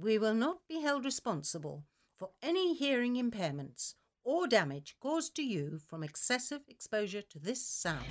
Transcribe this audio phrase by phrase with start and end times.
[0.00, 1.84] We will not be held responsible
[2.18, 8.06] for any hearing impairments or damage caused to you from excessive exposure to this sound.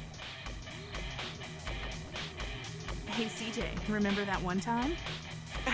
[3.07, 4.96] Hey CJ, remember that one time?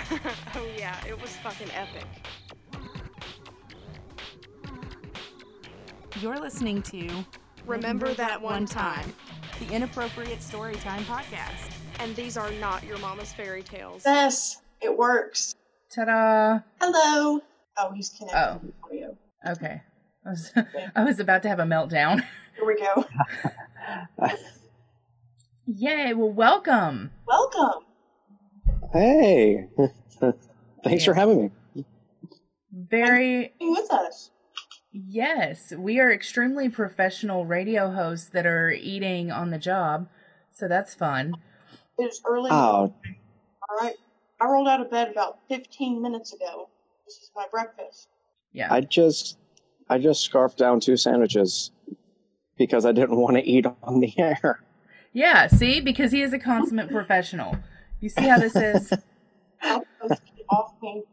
[0.55, 2.07] oh yeah, it was fucking epic.
[6.21, 7.25] You're listening to
[7.65, 9.13] Remember that one time.
[9.59, 11.73] the Inappropriate Storytime podcast.
[11.99, 14.03] And these are not your mama's fairy tales.
[14.05, 15.55] Yes, it works.
[15.95, 16.59] Ta-da!
[16.81, 17.39] Hello.
[17.77, 18.59] Oh, he's connected Oh.
[18.59, 19.17] to the audio.
[19.47, 19.81] Okay,
[20.25, 20.51] I was
[20.95, 22.21] I was about to have a meltdown.
[22.55, 23.05] Here we go.
[25.67, 26.13] Yay!
[26.13, 27.11] Well, welcome.
[27.27, 27.83] Welcome.
[28.93, 29.67] Hey,
[30.83, 31.85] thanks for having me.
[32.71, 34.31] Very Be with us.
[34.91, 40.07] yes, we are extremely professional radio hosts that are eating on the job,
[40.51, 41.33] so that's fun.
[41.97, 42.49] It's early.
[42.51, 42.93] Oh,
[43.69, 43.95] All right.
[44.39, 46.69] I rolled out of bed about 15 minutes ago.
[47.05, 48.09] This is my breakfast.
[48.51, 48.73] Yeah.
[48.73, 49.37] I just,
[49.89, 51.71] I just scarfed down two sandwiches
[52.57, 54.61] because I didn't want to eat on the air.
[55.13, 57.57] Yeah, see, because he is a consummate professional.
[58.01, 58.91] You see how this is?
[59.61, 61.03] I'm supposed to get off me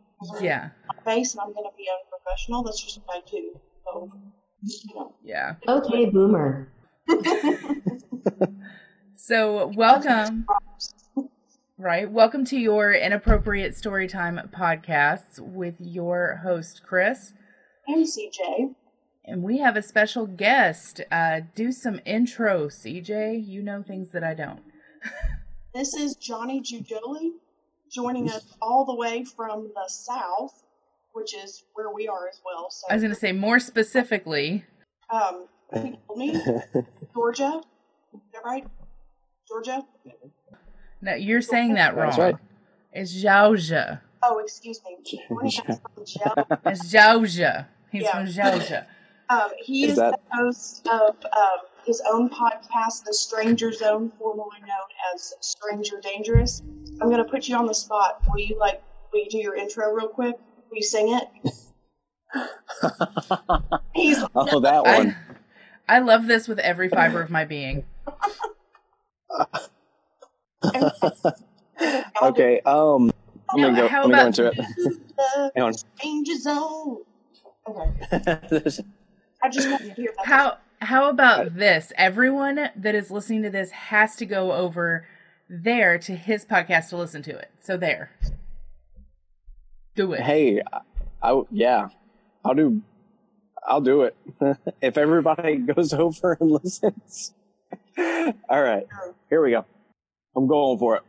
[0.40, 2.64] Yeah, my face, and I'm going to be unprofessional.
[2.64, 3.60] That's just what I do.
[3.84, 4.10] So,
[4.62, 5.14] you know.
[5.22, 5.54] yeah.
[5.68, 6.68] Okay, boomer.
[9.24, 10.46] So, welcome,
[11.78, 12.10] right?
[12.10, 17.32] Welcome to your Inappropriate Storytime podcast with your host, Chris.
[17.86, 18.74] And CJ.
[19.24, 21.00] And we have a special guest.
[21.10, 23.46] Uh, do some intro, CJ.
[23.46, 24.60] You know things that I don't.
[25.74, 27.30] This is Johnny Giugioli
[27.90, 30.64] joining us all the way from the south,
[31.14, 32.66] which is where we are as well.
[32.70, 34.66] So, I was going to say more specifically.
[35.08, 36.38] um, told me
[37.14, 37.62] Georgia.
[38.12, 38.66] Is that right?
[39.48, 39.80] Georgia?
[41.02, 42.06] No, you're saying that wrong.
[42.06, 42.36] That's right.
[42.92, 44.00] It's Georgia.
[44.22, 44.98] Oh, excuse me.
[45.04, 46.60] Johnny is from Georgia.
[46.66, 47.68] It's Georgia.
[47.90, 48.12] He's Yeah.
[48.12, 48.86] from Georgia.
[49.30, 54.12] Um, he Is is, that- the host of um, his own podcast, The Stranger Zone,
[54.18, 56.60] formerly known as Stranger Dangerous.
[57.00, 58.20] I'm going to put you on the spot.
[58.28, 58.82] Will you like?
[59.10, 60.34] Will you do your intro real quick?
[60.68, 61.28] Will you sing it?
[63.94, 65.16] He's oh, that one.
[65.88, 67.84] I, I love this with every fiber of my being.
[72.22, 72.60] okay.
[72.64, 73.10] Um,
[73.50, 73.88] I'm No, gonna go.
[73.88, 75.52] how Let me go into it.
[75.54, 75.74] Hang on.
[75.74, 76.98] Stranger Zone.
[77.68, 77.90] Okay,
[79.42, 80.26] I just want to hear that.
[80.26, 81.92] How how about this?
[81.96, 85.06] Everyone that is listening to this has to go over
[85.48, 87.50] there to his podcast to listen to it.
[87.62, 88.10] So there.
[89.94, 90.20] Do it.
[90.20, 90.80] hey, I,
[91.22, 91.88] I yeah,
[92.44, 92.82] I'll do.
[93.64, 94.16] I'll do it
[94.80, 97.32] if everybody goes over and listens.
[98.48, 98.86] All right,
[99.30, 99.64] here we go.
[100.36, 101.02] I'm going for it.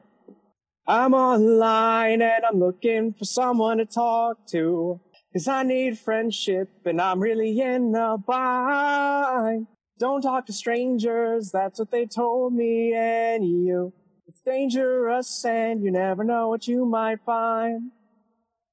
[0.85, 4.99] I'm online and I'm looking for someone to talk to.
[5.33, 9.67] Cause I need friendship and I'm really in a bind.
[9.97, 13.93] Don't talk to strangers, that's what they told me and you.
[14.27, 17.91] It's dangerous and you never know what you might find.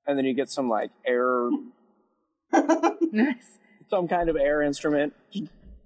[0.06, 1.49] And then you get some like air,
[2.53, 3.59] Nice.
[3.88, 5.15] some kind of air instrument.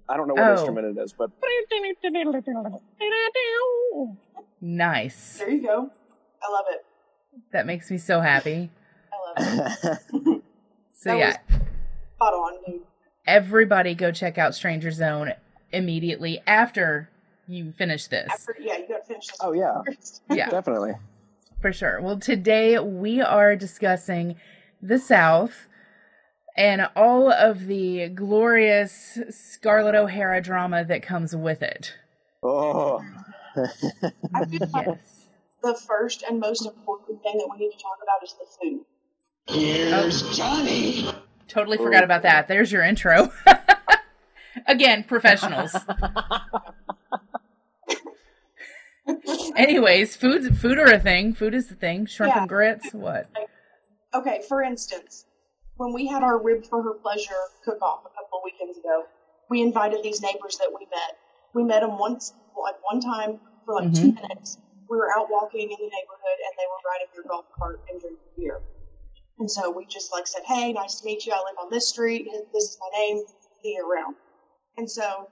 [0.09, 0.51] I don't know what Oh.
[0.53, 1.31] instrument it is, but
[4.61, 5.37] Nice.
[5.39, 5.89] There you go.
[6.43, 6.85] I love it.
[7.51, 8.69] That makes me so happy.
[9.37, 10.41] I love it.
[10.97, 11.37] So That yeah,
[12.15, 12.81] Spot on, dude.
[13.27, 15.33] everybody go check out Stranger Zone
[15.71, 17.09] immediately after
[17.47, 18.27] you finish this.
[18.31, 19.37] After, yeah, you got to finish this.
[19.41, 20.23] oh yeah, first.
[20.31, 20.49] Yeah.
[20.49, 20.93] definitely.
[21.61, 21.99] For sure.
[22.01, 24.35] Well, today we are discussing
[24.81, 25.67] the South
[26.57, 31.93] and all of the glorious Scarlett O'Hara drama that comes with it.
[32.41, 33.03] Oh,
[33.57, 35.27] I feel like Yes.
[35.63, 38.85] the first and most important thing that we need to talk about is the food.
[39.47, 40.31] Here's oh.
[40.33, 41.09] Johnny.
[41.47, 42.47] Totally forgot about that.
[42.47, 43.31] There's your intro.
[44.67, 45.75] Again, professionals.
[49.55, 51.33] Anyways, food food are a thing.
[51.33, 52.05] Food is the thing.
[52.07, 52.39] Shrimp Yeah.
[52.41, 52.91] and grits.
[52.93, 53.29] What?
[54.13, 55.25] Okay, for instance,
[55.77, 57.33] when we had our rib for her pleasure
[57.63, 59.03] cook off a couple of weekends ago,
[59.49, 61.17] we invited these neighbors that we met.
[61.53, 64.21] We met them once, like one time for like two mm-hmm.
[64.21, 64.57] minutes.
[64.89, 67.99] We were out walking in the neighborhood and they were riding their golf cart and
[67.99, 68.61] drinking beer.
[69.39, 71.33] And so we just like said, "Hey, nice to meet you.
[71.33, 72.29] I live on this street.
[72.53, 73.23] This is my name.
[73.61, 74.15] See you around."
[74.77, 75.29] And so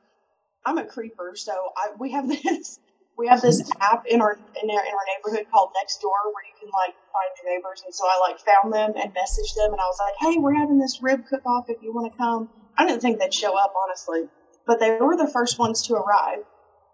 [0.65, 2.79] I'm a creeper, so I we have this
[3.17, 6.43] we have this app in our in our, in our neighborhood called Next Door where
[6.43, 7.83] you can like find your neighbors.
[7.85, 10.55] And so I like found them and messaged them, and I was like, "Hey, we're
[10.55, 11.69] having this rib cook off.
[11.69, 14.23] If you want to come." I didn't think they'd show up honestly,
[14.65, 16.43] but they were the first ones to arrive.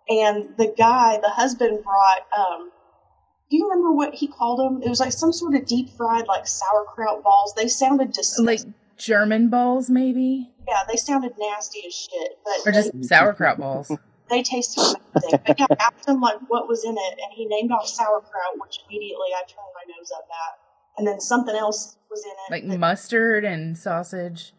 [0.09, 2.71] And the guy, the husband, brought um,
[3.49, 4.81] Do you remember what he called them?
[4.83, 7.53] It was like some sort of deep fried, like sauerkraut balls.
[7.55, 8.45] They sounded disgusting.
[8.45, 8.61] Like
[8.97, 12.37] German balls, maybe, yeah, they sounded nasty as shit.
[12.45, 13.91] But or just sauerkraut balls.
[14.29, 15.39] they tasted amazing.
[15.45, 18.57] but yeah, I asked him like what was in it, and he named off sauerkraut,
[18.57, 20.59] which immediately I turned my nose up at.
[20.97, 22.51] And then something else was in it.
[22.51, 24.53] like that- mustard and sausage.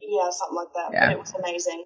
[0.00, 0.88] yeah, something like that.
[0.92, 1.06] Yeah.
[1.06, 1.84] But it was amazing.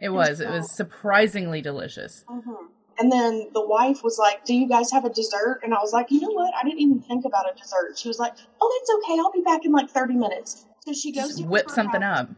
[0.00, 0.40] It was.
[0.40, 2.24] It was surprisingly delicious.
[2.28, 2.66] hmm
[2.98, 5.92] And then the wife was like, "Do you guys have a dessert?" And I was
[5.92, 6.54] like, "You know what?
[6.54, 9.18] I didn't even think about a dessert." She was like, "Oh, that's okay.
[9.20, 12.28] I'll be back in like thirty minutes." So she goes Just to whip something up.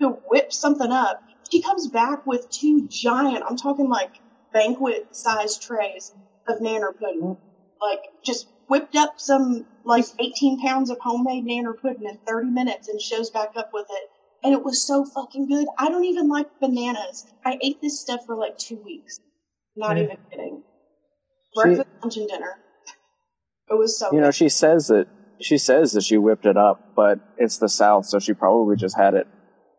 [0.00, 1.22] to whip something up.
[1.50, 4.12] She comes back with two giant, I'm talking like
[4.52, 6.12] banquet sized trays
[6.48, 7.36] of nanner pudding.
[7.80, 12.88] Like just whipped up some like 18 pounds of homemade nanner pudding in 30 minutes
[12.88, 14.10] and shows back up with it.
[14.42, 15.66] And it was so fucking good.
[15.78, 17.26] I don't even like bananas.
[17.44, 19.18] I ate this stuff for like two weeks.
[19.74, 20.04] Not Mm.
[20.04, 20.62] even kidding.
[21.54, 22.58] Breakfast, lunch, and dinner.
[23.70, 25.08] It was so You know, she says that
[25.40, 28.96] she says that she whipped it up, but it's the South, so she probably just
[28.96, 29.26] had it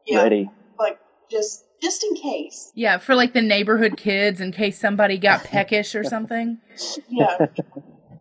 [0.06, 0.50] yeah, ready.
[0.77, 1.00] like
[1.31, 2.71] just just in case.
[2.75, 6.60] Yeah, for like the neighborhood kids in case somebody got peckish or something.
[7.10, 7.48] Yeah.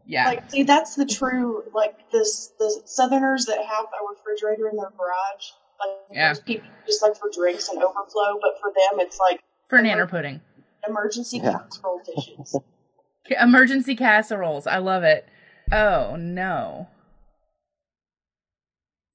[0.09, 0.27] Yeah.
[0.29, 4.91] Like, see, that's the true, like, this, the Southerners that have a refrigerator in their
[4.97, 5.47] garage,
[5.81, 6.35] like, Yeah.
[6.45, 10.41] people just like for drinks and overflow, but for them, it's like for nanner pudding.
[10.87, 11.53] emergency Yeah.
[11.59, 12.57] casserole dishes.
[13.41, 14.67] Emergency casseroles.
[14.69, 15.27] I love it.
[15.73, 16.89] Oh no.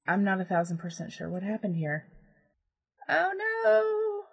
[0.06, 2.04] I'm not a thousand percent sure what happened here.
[3.08, 4.24] Oh no.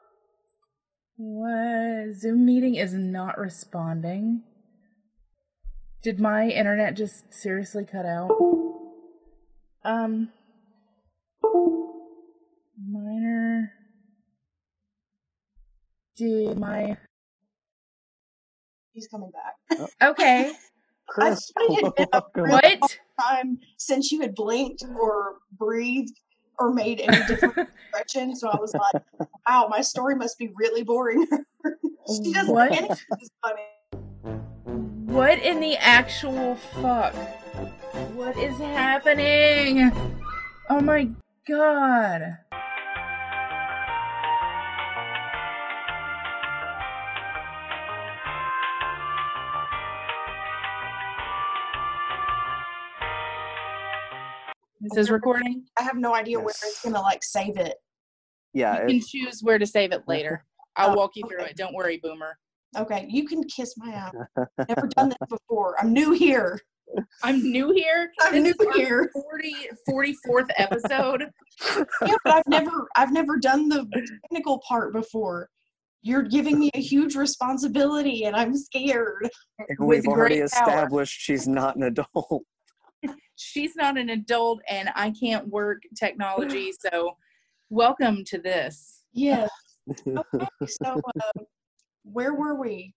[1.16, 2.16] What?
[2.16, 4.44] Zoom meeting is not responding.
[6.02, 8.32] Did my internet just seriously cut out?
[9.84, 10.30] Um.
[12.88, 13.72] Minor.
[16.16, 16.98] Did my.
[18.94, 19.56] He's coming back.
[20.02, 20.10] Oh.
[20.12, 20.52] Okay.
[20.52, 21.96] I Chris, thought it had
[22.36, 22.98] been a What?
[23.20, 26.14] time since you had blinked or breathed
[26.60, 27.58] or made any different
[27.92, 29.02] expression, so I was like,
[29.48, 31.26] wow, my story must be really boring.
[32.24, 32.70] she doesn't What?
[32.70, 33.62] think anything funny.
[35.12, 37.16] What in the actual fuck?
[38.14, 39.92] What is happening?
[40.70, 41.10] Oh my
[41.48, 42.38] god.
[54.90, 55.66] This is recording.
[55.80, 57.76] I have no idea where it's gonna like save it.
[58.54, 60.46] Yeah, You can it, choose where to save it later.
[60.78, 61.50] Oh, I'll Oh, walk you through okay.
[61.50, 61.58] it.
[61.58, 62.38] Don't worry, Boomer.
[62.78, 64.14] Okay, you can kiss my ass.
[64.70, 65.76] Never done this before.
[65.82, 66.58] I'm new here.
[67.24, 68.12] I'm new here.
[68.22, 69.12] I'm This new is our here.
[69.14, 69.56] 40,
[69.90, 71.26] 44th episode.
[72.06, 73.86] Yeah, but I've never I've never done the
[74.24, 75.50] technical part before.
[76.02, 79.28] You're giving me a huge responsibility and I'm scared.
[79.58, 80.70] and with we've already great power.
[80.70, 82.44] established she's not an adult.
[83.40, 86.74] She's not an adult and I can't work technology.
[86.92, 87.18] So,
[87.70, 89.04] welcome to this.
[89.14, 89.50] Yes.
[90.18, 91.42] Okay, so uh,
[92.04, 92.94] where were we?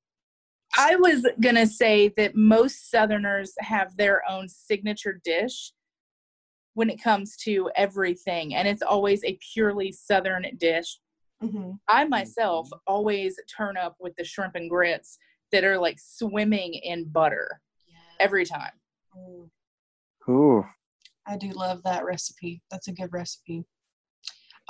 [0.78, 5.72] I was going to say that most Southerners have their own signature dish
[6.74, 10.98] when it comes to everything, and it's always a purely Southern dish.
[11.40, 15.18] hmm I myself always turn up with the shrimp and grits
[15.50, 17.60] that are like swimming in butter
[18.20, 18.72] every time.
[19.16, 19.50] Mm,
[20.28, 20.64] Ooh,
[21.26, 22.62] I do love that recipe.
[22.70, 23.64] That's a good recipe.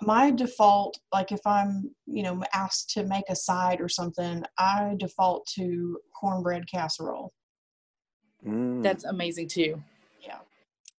[0.03, 4.97] My default, like if I'm, you know, asked to make a side or something, I
[4.99, 7.33] default to cornbread casserole.
[8.45, 9.83] mm, That's amazing too.
[10.21, 10.39] Yeah.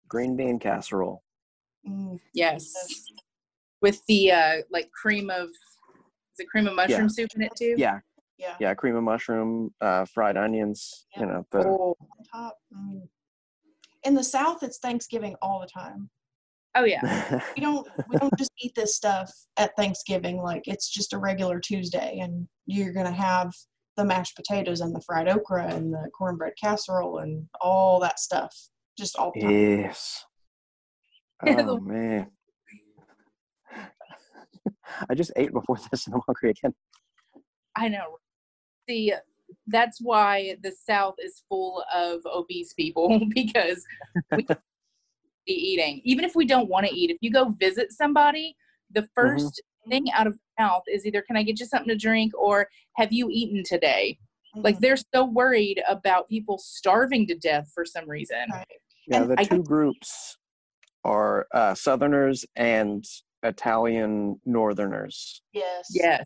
[0.09, 1.23] green bean casserole.
[1.89, 2.73] Mm, Yes.
[2.77, 3.05] yes.
[3.81, 7.75] With the uh like cream of is it cream of mushroom soup in it too?
[7.77, 7.99] Yeah,
[8.39, 8.55] Yeah.
[8.61, 11.07] yeah, cream of mushroom, uh, fried onions.
[11.17, 12.59] You know, the Oh, On top.
[12.73, 13.09] Mm.
[14.05, 16.11] In the South, it's Thanksgiving all the time.
[16.75, 17.41] oh yeah.
[17.57, 21.61] we don't we don't just eat this stuff at Thanksgiving like it's just a regular
[21.61, 23.53] Tuesday and you're gonna have
[23.97, 28.55] the mashed potatoes and the fried okra and the cornbread casserole and all that stuff
[28.99, 29.51] just all the time.
[29.51, 30.25] yes.
[31.45, 32.31] Oh man,
[35.11, 36.73] I just ate before this, and I'm hungry again.
[37.77, 38.19] I know.
[38.89, 39.13] See,
[39.67, 43.85] that's why the South is full of obese people because
[44.37, 44.59] we don't
[45.47, 46.01] be eating.
[46.05, 48.57] Even if we don't want to eat, if you go visit somebody,
[48.91, 52.33] the 1st thing out of mouth is either "Can I get you something to drink?"
[52.39, 54.19] or "Have you eaten today?"
[54.55, 54.81] Like Mhm.
[54.81, 58.45] they're so worried about people starving to death for some reason.
[58.53, 58.67] Right.
[59.09, 60.37] Yeah, And the I- two groups
[61.05, 63.05] are uh, Southerners and
[63.43, 65.43] Italian Northerners.
[65.53, 66.25] yes Yes.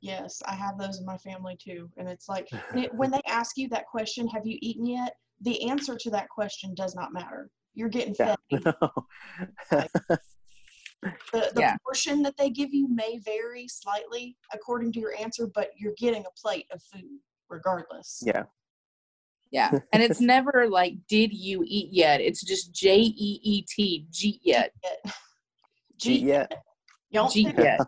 [0.00, 2.48] Yes I have those in my family too and it's like
[2.92, 6.74] when they ask you that question have you eaten yet the answer to that question
[6.74, 7.50] does not matter.
[7.74, 8.36] You're getting Yeah.
[9.70, 9.88] fed.
[11.32, 11.76] The, the Yeah.
[11.82, 16.24] portion that they give you may vary slightly according to your answer, but you're getting
[16.26, 18.22] a plate of food regardless.
[18.26, 18.42] yeah.
[19.50, 19.70] Yeah.
[19.94, 22.20] And it's never like, did you eat yet?
[22.20, 24.72] It's just J E E T, G yet.
[25.96, 26.46] Gee, Gee, yeah.
[27.10, 27.80] y'all G yet.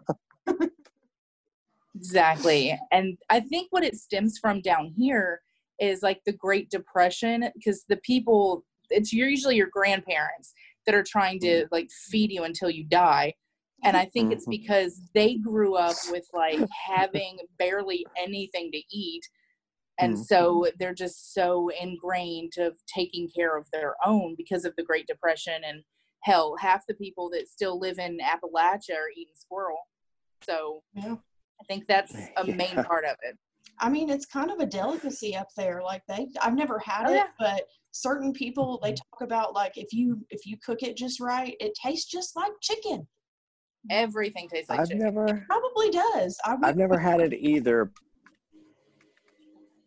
[2.02, 2.78] Exactly.
[2.90, 5.40] And I think what it stems from down here
[5.78, 10.52] is like the Great Depression, because the people, it's usually your grandparents
[10.86, 13.34] that are trying to like feed you until you die.
[13.84, 14.50] And I think it's Mhm.
[14.50, 19.22] because they grew up with like having barely anything to eat.
[19.98, 24.82] And so they're just so ingrained of taking care of their own because of the
[24.82, 25.62] Great Depression.
[25.64, 25.84] And
[26.22, 29.88] hell, half the people that still live in Appalachia are eating squirrel.
[30.42, 31.16] So Yeah.
[31.62, 32.82] I think that's a main Yeah.
[32.82, 33.38] part of it.
[33.78, 35.82] I mean, it's kind of a delicacy up there.
[35.82, 37.26] Like they, I've never had Oh, it, yeah.
[37.38, 38.96] but certain people they mm-hmm.
[39.18, 42.52] talk about like if you if you cook it just right, it tastes just like
[42.60, 43.06] chicken.
[43.90, 45.02] Everything tastes like I've chicken.
[45.02, 46.38] never Probably does.
[46.44, 46.64] I would.
[46.64, 47.92] I've never had it either.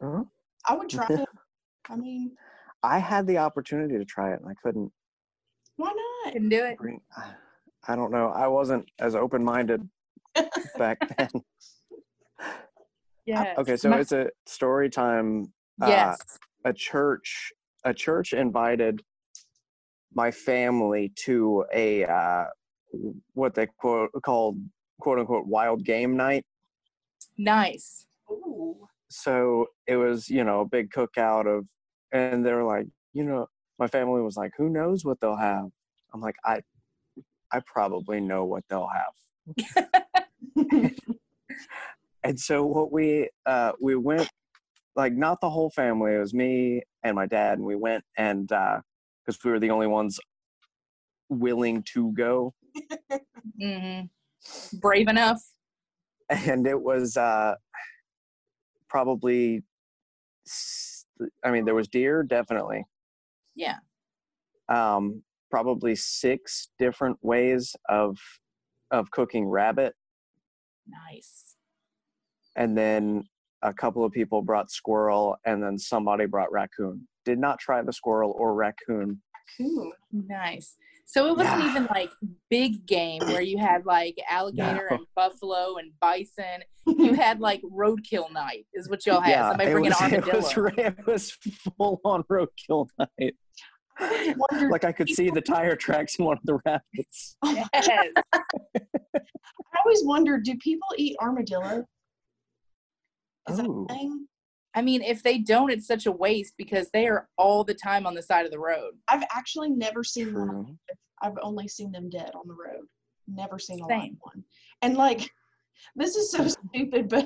[0.01, 0.23] Huh?
[0.67, 1.29] I would try it.
[1.89, 2.35] I mean,
[2.83, 4.91] I had the opportunity to try it and I couldn't
[5.77, 5.91] why
[6.23, 6.33] not?
[6.33, 6.77] Can do it.
[7.87, 8.29] I don't know.
[8.29, 9.87] I wasn't as open minded
[10.77, 11.29] back then.
[13.25, 13.53] Yeah.
[13.57, 15.51] Okay, so My- it's a story time.
[15.81, 16.19] Uh, yes.
[16.63, 17.51] a church
[17.83, 19.01] a church invited
[20.13, 22.45] my family to a uh,
[23.33, 24.57] what they quote called
[25.01, 26.45] quote unquote wild game night.
[27.37, 28.05] nice.
[28.31, 28.87] Ooh.
[29.09, 31.67] So it was you know a big cookout of,
[32.13, 35.65] and they were like you know my family was like who knows what they'll have.
[36.13, 36.61] I'm like I
[37.51, 39.95] I probably know what they'll have.
[42.23, 44.29] and so what we uh we went
[44.95, 48.51] like not the whole family it was me and my dad and we went and
[48.51, 48.79] uh
[49.25, 50.19] because we were the only ones
[51.29, 52.53] willing to go
[53.59, 54.01] hmm
[54.73, 55.41] Brave enough.
[56.29, 57.55] and it was uh
[58.89, 59.63] probably
[61.43, 62.85] I mean there was deer definitely
[63.55, 63.77] Yeah.
[64.69, 68.17] um probably six different ways of
[68.91, 69.93] of cooking rabbit
[70.87, 71.55] Nice.
[72.55, 73.23] and then
[73.61, 77.93] a couple of people brought squirrel and then somebody brought raccoon did not try the
[77.93, 79.21] squirrel or raccoon
[79.57, 79.91] Cool.
[80.11, 80.75] Nice.
[81.05, 81.69] So it wasn't Yeah.
[81.69, 82.09] even like
[82.49, 84.97] big game where you had like alligator No.
[84.97, 86.63] and buffalo and bison.
[86.87, 89.49] You had like roadkill night, is what y'all had.
[89.49, 90.35] Somebody it bring an was, it armadillo.
[90.37, 91.31] was, it was
[91.77, 93.35] full on roadkill night.
[93.99, 97.37] I wondered, Like I could see the tire tracks in one of the rabbits.
[97.43, 97.89] Oh yes.
[98.33, 101.85] I always wondered, do people eat armadillo?
[103.49, 103.85] Is that Oh.
[103.89, 104.27] a thing?
[104.73, 108.05] I mean, if they don't, it's such a waste because they are all the time
[108.05, 108.93] on the side of the road.
[109.07, 110.77] I've actually never seen one.
[111.21, 112.85] I've only seen them dead on the road.
[113.27, 114.43] Never seen a live one.
[114.81, 115.29] And like,
[115.95, 117.25] this is so stupid, but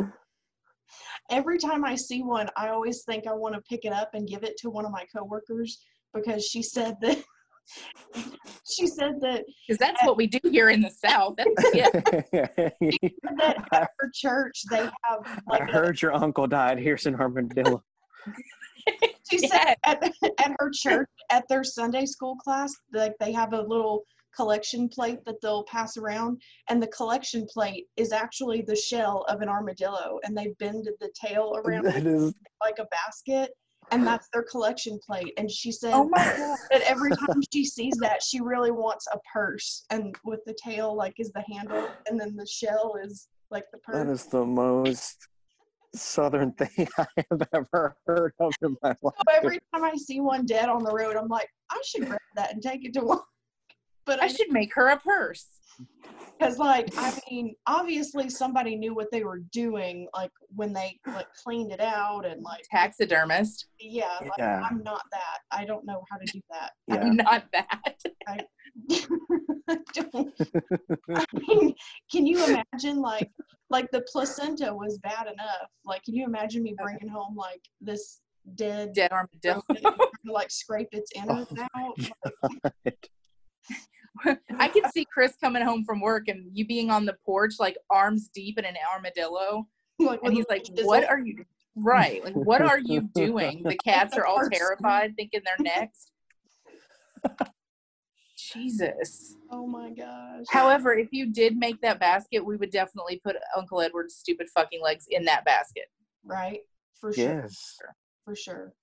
[1.32, 4.28] every time I see one, I always think I want to pick it up and
[4.28, 5.80] give it to one of my coworkers
[6.14, 7.24] because she said that
[8.70, 11.36] she said that, Because that's what we do here in the South.
[11.38, 11.90] That's yeah.
[11.92, 16.80] that at her church they have I like a, heard your uncle died.
[16.80, 17.84] Here's an armadillo.
[19.30, 23.62] she said at, at her church at their Sunday school class, like they have a
[23.62, 24.04] little
[24.36, 29.42] collection plate that they'll pass around, and the collection plate is actually the shell of
[29.42, 33.52] an armadillo, and they bended the tail around That it is like a basket,
[33.92, 35.34] and that's their collection plate.
[35.38, 36.58] And she said Oh my god.
[36.72, 40.96] that every time she sees that, she really wants a purse, and with the tail
[40.96, 44.22] like is the handle, and then the shell is like the that purse.
[44.22, 45.28] is the most
[45.96, 49.16] southern thing I have ever heard of in my life.
[49.18, 52.20] So every time I see one dead on the road, I'm like, I should grab
[52.36, 53.24] that and take it to work.
[54.10, 55.46] But I I should make her a purse.
[56.40, 61.28] because like I mean, obviously somebody knew what they were doing, like when they like
[61.44, 63.68] cleaned it out and like Taxidermist.
[63.80, 64.62] yeah, like, Yeah.
[64.68, 65.38] I'm not that.
[65.52, 66.72] I don't know how to do that.
[66.88, 67.02] Yeah.
[67.02, 67.98] I'm not that.
[68.28, 68.40] I
[69.94, 70.34] don't.
[71.16, 71.76] I mean,
[72.12, 73.30] can you imagine like
[73.70, 75.70] like the placenta was bad enough?
[75.86, 78.22] Like, can you imagine me bringing home like this
[78.56, 79.62] dead, Dead armadillo.
[79.70, 79.94] to,
[80.26, 81.98] like scrape its oh innards out?
[84.58, 87.78] I could see Chris coming home from work and you being on the porch, like
[87.90, 89.68] arms deep in an armadillo.
[90.00, 91.44] Like, And he's like, What are you
[91.76, 92.24] right?
[92.24, 93.64] Like, what are you doing?
[93.64, 96.12] The cats are all terrified, thinking they're next.
[98.54, 99.36] Jesus.
[99.52, 100.46] Oh my gosh.
[100.50, 104.82] However, if you did make that basket, we would definitely put Uncle Edward's stupid fucking
[104.82, 105.86] legs in that basket.
[106.24, 106.62] right?
[107.00, 107.42] For sure.
[107.42, 107.78] Yes.
[108.26, 108.74] For sure.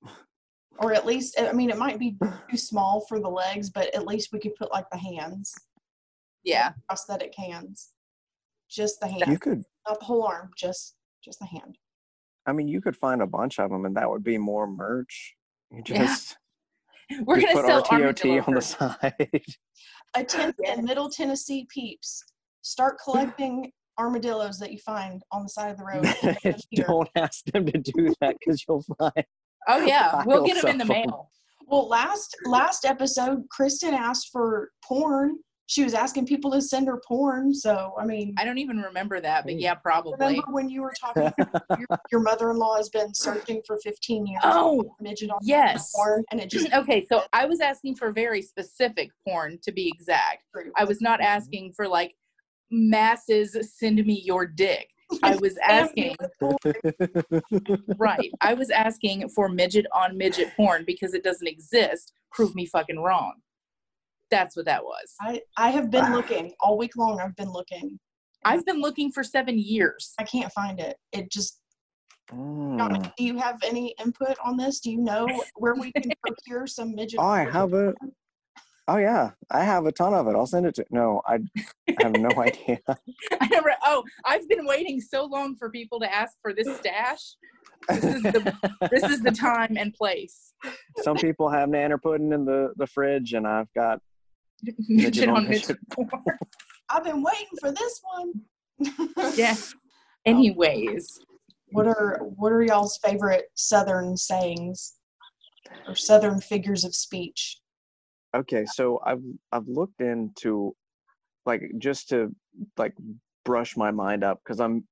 [0.79, 2.17] Or at least I mean it might be
[2.51, 5.55] too small for the legs, but at least we could put like the hands,
[6.45, 6.73] Yeah.
[6.89, 7.93] prosthetic hands,
[8.71, 9.63] just the hand, You could.
[9.89, 11.77] not the whole arm, just just the hand.
[12.47, 15.35] I mean, you could find a bunch of them, and that would be more merch.
[15.73, 16.07] You Yeah.
[16.07, 16.37] just,
[17.25, 18.97] We're just gonna put sell RTOT on the fur.
[19.03, 19.43] side.
[20.15, 20.81] Attention, Yeah.
[20.81, 22.23] Middle Tennessee peeps,
[22.63, 26.05] start collecting armadillos that you find on the side of the road.
[26.05, 26.85] and take them here.
[26.87, 29.25] Don't ask them to do that because you'll find.
[29.69, 31.31] Oh yeah, we'll get them in the mail.
[31.67, 35.37] Well, last last episode, Kristen asked for porn.
[35.69, 37.53] She was asking people to send her porn.
[37.53, 40.13] So I mean, I don't even remember that, but yeah, probably.
[40.19, 41.33] remember when you were talking?
[41.79, 44.41] your, your mother-in-law has been searching for 15 years.
[44.45, 45.93] Oh, midget on yes.
[45.93, 49.89] porn, and it just okay, so I was asking for very specific porn to be
[49.89, 50.45] exact.
[50.77, 52.15] I was not asking for like
[52.71, 54.89] masses send me your dick.
[55.23, 56.17] I was asking
[57.99, 58.31] right.
[58.41, 62.13] I was asking for midget on midget porn because it doesn't exist.
[62.33, 63.35] Prove me fucking wrong.
[64.31, 65.15] That's what that was.
[65.21, 67.21] I I have been looking all week long.
[67.21, 67.99] I've been looking.
[68.45, 70.13] I've been looking for seven years.
[70.19, 70.97] I can't find it.
[71.13, 71.61] It just.
[72.33, 73.13] Mm.
[73.17, 74.81] Do you have any input on this?
[74.81, 77.21] Do you know where we can procure some midget?
[77.21, 77.95] I have a.
[78.89, 80.37] Oh yeah, I have a ton of it.
[80.37, 80.87] I'll send it to.
[80.91, 81.39] No, I,
[81.89, 82.79] I have no idea.
[83.41, 83.75] I never.
[83.85, 87.35] Oh, I've been waiting so long for people to ask for this stash.
[87.89, 88.55] This is the
[88.91, 90.53] this is the time and place.
[91.03, 94.01] Some people have nanner pudding in the the fridge, and I've got.
[94.89, 95.77] Midget on on midget.
[96.89, 99.35] I've been waiting for this one.
[99.37, 99.55] Yeah.
[100.25, 101.19] Anyways,
[101.73, 104.95] What are what are y'all's favorite Southern sayings
[105.87, 107.61] or Southern figures of speech?
[108.37, 110.75] Okay, so I've I've looked into,
[111.47, 112.35] like, just to
[112.77, 112.93] like
[113.45, 114.87] brush my mind up because I'm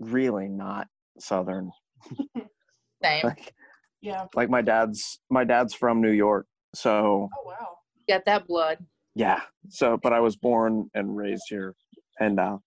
[0.00, 1.70] really not Southern.
[3.02, 3.24] same.
[3.24, 3.54] Like,
[4.00, 4.26] Yeah.
[4.34, 7.76] like my dad's my dad's from New York, so Oh wow.
[8.08, 8.78] Got that blood.
[9.14, 9.42] yeah.
[9.68, 11.74] So, but I was born and raised here,
[12.18, 12.58] and uh,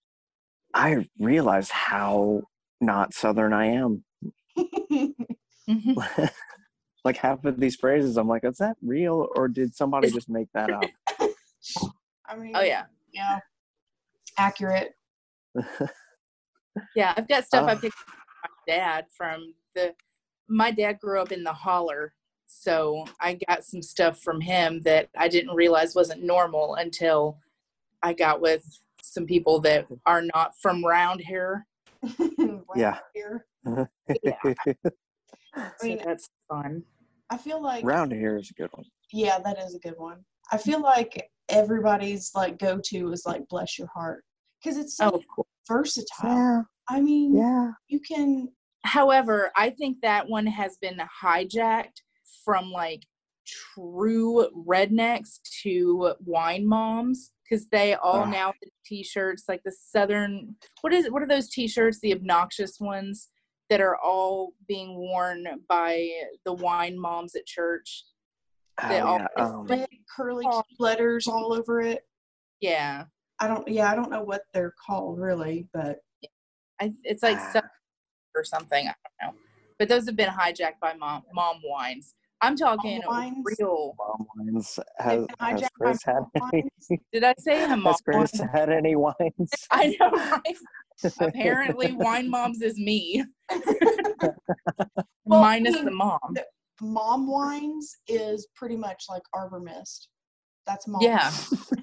[0.72, 2.42] I realized how
[2.80, 4.04] not Southern I am.
[7.04, 10.48] Like half of these phrases, I'm like, is that real or did somebody just make
[10.54, 10.84] that up?
[12.26, 12.52] I mean.
[12.56, 12.84] Oh yeah.
[13.12, 13.38] Yeah.
[14.38, 14.94] Accurate.
[16.96, 17.78] Yeah, I've got stuff I Ah.
[17.78, 19.94] picked up from my dad from the
[20.48, 22.14] my dad grew up in the holler,
[22.46, 27.38] so I got some stuff from him that I didn't realize wasn't normal until
[28.02, 28.64] I got with
[29.02, 31.66] some people that are not from round here.
[32.18, 32.98] Right Yeah.
[33.14, 33.46] Here.
[35.78, 36.82] So mean- that's fun.
[37.34, 38.84] I feel like Round here is a good one.
[39.12, 40.18] yeah, that is a good one.
[40.52, 44.22] I feel like everybody's like go to is like bless your heart
[44.62, 45.48] because it's so Oh, of course.
[45.66, 46.64] versatile.
[46.88, 47.72] I mean, yeah.
[47.88, 48.48] you can
[48.84, 52.02] However, I think that one has been hijacked
[52.44, 53.02] from like
[53.46, 58.30] true rednecks to wine moms because they all Ah.
[58.30, 58.54] now have
[58.86, 63.28] t-shirts like the southern what is what are those t-shirts the obnoxious ones
[63.74, 66.08] that are all being worn by
[66.44, 68.04] the wine moms at church
[68.88, 69.26] They Oh, all- yeah.
[69.44, 70.62] Um, big curly Oh.
[70.78, 72.06] letters all over it.
[72.60, 73.06] yeah
[73.40, 73.66] I don't.
[73.66, 75.98] Yeah, I don't know what they're called really, but
[76.80, 77.62] I, it's like Ah.
[78.36, 79.38] Or something i don't know
[79.78, 83.44] but those have been hijacked by mom mom wines i'm talking wines?
[83.58, 84.78] real Mom wines.
[84.98, 87.00] Has, been has hijacked Chris had mom any?
[87.12, 89.50] did i say a mom Has Chris had any wines?
[89.72, 90.56] I know, right?
[91.20, 93.24] Apparently, wine moms is me,
[95.26, 96.36] Well, minus I mean, the mom.
[96.80, 100.08] Mom wines is pretty much like Arbor Mist.
[100.66, 101.02] That's mom.
[101.02, 101.32] Yeah,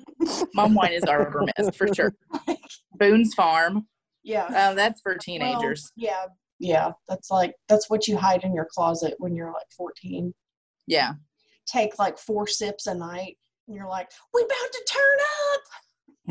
[0.53, 2.13] mom wine is Arbor Mist for sure.
[2.99, 3.87] Boone's Farm,
[4.23, 4.45] Yeah.
[4.45, 5.91] uh, that's for Well, teenagers.
[5.95, 6.25] yeah.
[6.59, 6.91] Yeah.
[7.09, 10.31] That's like that's what you hide in your closet when you're like 14.
[10.87, 11.13] Yeah,
[11.67, 15.19] Take like four sips a night, and you're like, "We about to turn
[15.55, 15.61] up."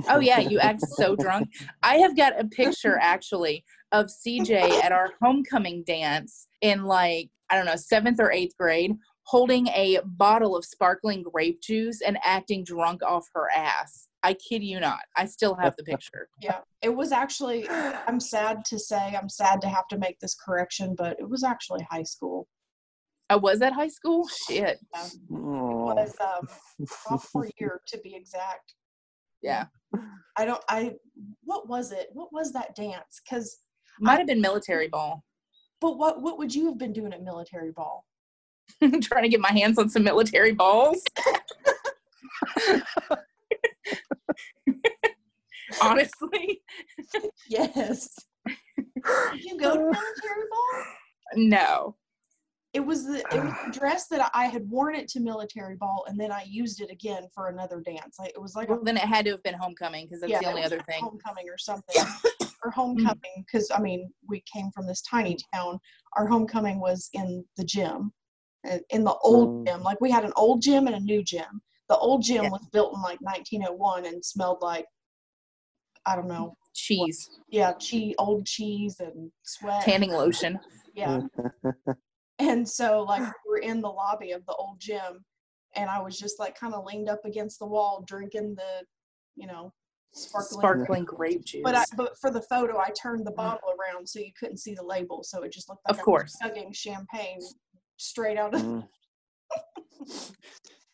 [0.09, 1.49] Oh yeah, you act so drunk.
[1.83, 7.57] I have got a picture actually of CJ at our homecoming dance in like I
[7.57, 8.93] don't know seventh or eighth grade,
[9.25, 14.09] holding a bottle of sparkling grape juice and acting drunk off her ass.
[14.23, 15.01] I kid you not.
[15.17, 16.29] I still have the picture.
[16.43, 16.59] Yeah.
[16.83, 17.69] It was actually.
[17.71, 19.17] I'm sad to say.
[19.21, 22.47] I'm sad to have to make this correction, but it was actually high school.
[23.29, 24.29] I was at high school.
[24.49, 24.79] Shit.
[24.95, 25.95] It Oh.
[25.95, 26.49] was um,
[26.87, 28.75] sophomore year to be exact.
[29.43, 29.67] Yeah.
[30.37, 30.63] I don't.
[30.69, 30.95] I.
[31.45, 32.09] What was it?
[32.13, 33.21] What was that dance?
[33.25, 33.59] Because.
[34.01, 35.25] Might have been military ball.
[35.81, 38.07] But what what would you have been doing at military ball?
[39.03, 41.03] Trying to get my hands on some military balls.
[45.83, 46.63] Honestly,
[47.49, 48.09] Yes.
[48.47, 50.85] Did you go to military ball?
[51.37, 51.97] no.
[52.73, 56.05] It was the it was the dress that I had worn it to military ball,
[56.09, 58.17] and then I used it again for another dance.
[58.19, 60.41] Like it was like a then it had to have been homecoming because that's yeah,
[60.41, 61.01] the only other like thing.
[61.03, 62.03] homecoming or something
[62.65, 65.79] or homecoming because i mean we came from this tiny town
[66.17, 68.13] our homecoming was in the gym
[68.91, 71.97] in the old gym like we had an old gym and a new gym the
[71.97, 72.51] old gym Yeah.
[72.51, 74.85] was built in like 1901 and smelled like
[76.07, 80.59] i don't know Cheese, yeah cheese old cheese and sweat tanning lotion.
[80.95, 81.21] yeah
[82.41, 85.25] and so like we were in the lobby of the old gym
[85.77, 88.85] and i was just like kind of leaned up against the wall drinking the
[89.37, 89.73] you know
[90.13, 91.63] sparkling Sparkling grape juice.
[91.63, 94.75] but I, but for the photo, I turned the bottle around so you couldn't see
[94.75, 96.37] the label, so it just looked like Of I was course.
[96.43, 97.39] chugging champagne
[97.97, 98.61] straight out of.
[98.61, 98.89] Mm.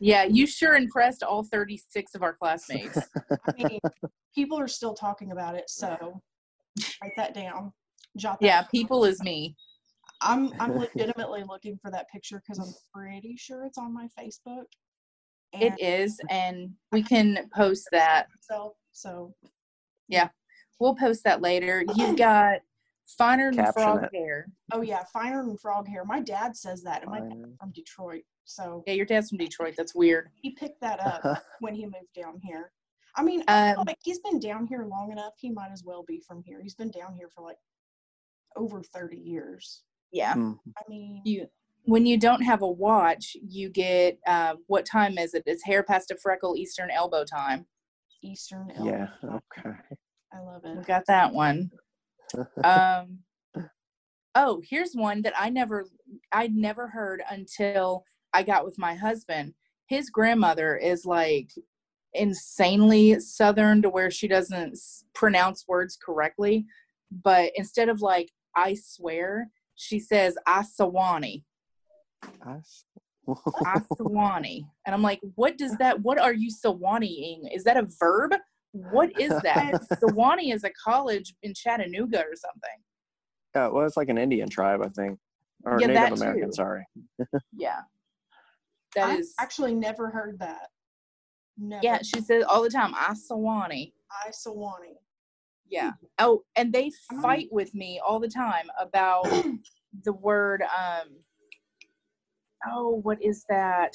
[0.00, 2.98] yeah, you sure impressed all 36 of our classmates.
[3.48, 3.80] I mean,
[4.34, 6.20] people are still talking about it, so
[7.02, 7.72] write that down.
[8.18, 8.68] Jot that yeah, down.
[8.70, 9.56] people is me.
[10.26, 14.64] I'm I'm legitimately looking for that picture because I'm pretty sure it's on my Facebook.
[15.52, 18.26] It And is, and we can post that.
[18.40, 19.34] So so
[20.08, 20.28] yeah.
[20.78, 21.84] We'll post that later.
[21.94, 22.58] You've got
[23.18, 24.10] finer than frog it.
[24.14, 24.48] hair.
[24.72, 26.04] oh yeah, finer than frog hair.
[26.04, 27.48] My dad says that, and my dad's Finer.
[27.58, 29.74] from Detroit, so Yeah, your dad's from Detroit.
[29.76, 30.28] That's weird.
[30.42, 32.72] he picked that up when he moved down here.
[33.14, 35.32] I mean, I Um, like he's been down here long enough.
[35.38, 36.60] He might as well be from here.
[36.62, 37.56] He's been down here for like
[38.56, 39.82] over 30 years.
[40.12, 40.34] Yeah.
[40.34, 40.58] Mm.
[40.78, 41.46] I mean, You
[41.84, 45.44] when you don't have a watch, you get uh, what time is it?
[45.46, 47.66] It's hair past a freckle, Eastern elbow time.
[48.22, 48.72] Eastern.
[48.82, 49.06] Yeah.
[49.24, 49.76] Okay.
[50.32, 50.74] I love it.
[50.74, 50.86] We it.
[50.86, 51.70] got that one.
[52.64, 53.20] Um,
[54.34, 55.86] oh, here's one that I never,
[56.32, 59.54] I'd never heard until I got with my husband.
[59.86, 61.50] His grandmother is like
[62.14, 66.66] insanely southern to where she doesn't s- pronounce words correctly,
[67.22, 71.44] but instead of like I swear, she says I sawani,
[72.44, 72.84] I s-
[73.28, 76.00] I sawani, and I'm like, what does that?
[76.00, 77.54] What are you sawaniing?
[77.54, 78.34] Is that a verb?
[78.72, 79.72] What is that?
[80.02, 82.78] Sewanee is a college in Chattanooga or something.
[83.54, 85.18] Yeah, well, it's like an Indian tribe, I think,
[85.64, 86.50] or Yeah, that Native American.
[86.50, 86.54] too.
[86.56, 86.84] Sorry.
[87.56, 87.80] Yeah.
[88.94, 89.34] that I've is.
[89.40, 90.68] actually never heard that.
[91.58, 91.80] Never.
[91.82, 93.92] yeah, she says all the time, I Sawani.
[95.70, 95.92] Yeah.
[96.18, 97.22] Oh, and they Mm.
[97.22, 99.24] fight with me all the time about
[100.04, 101.08] the word um
[102.68, 103.92] oh, what is that?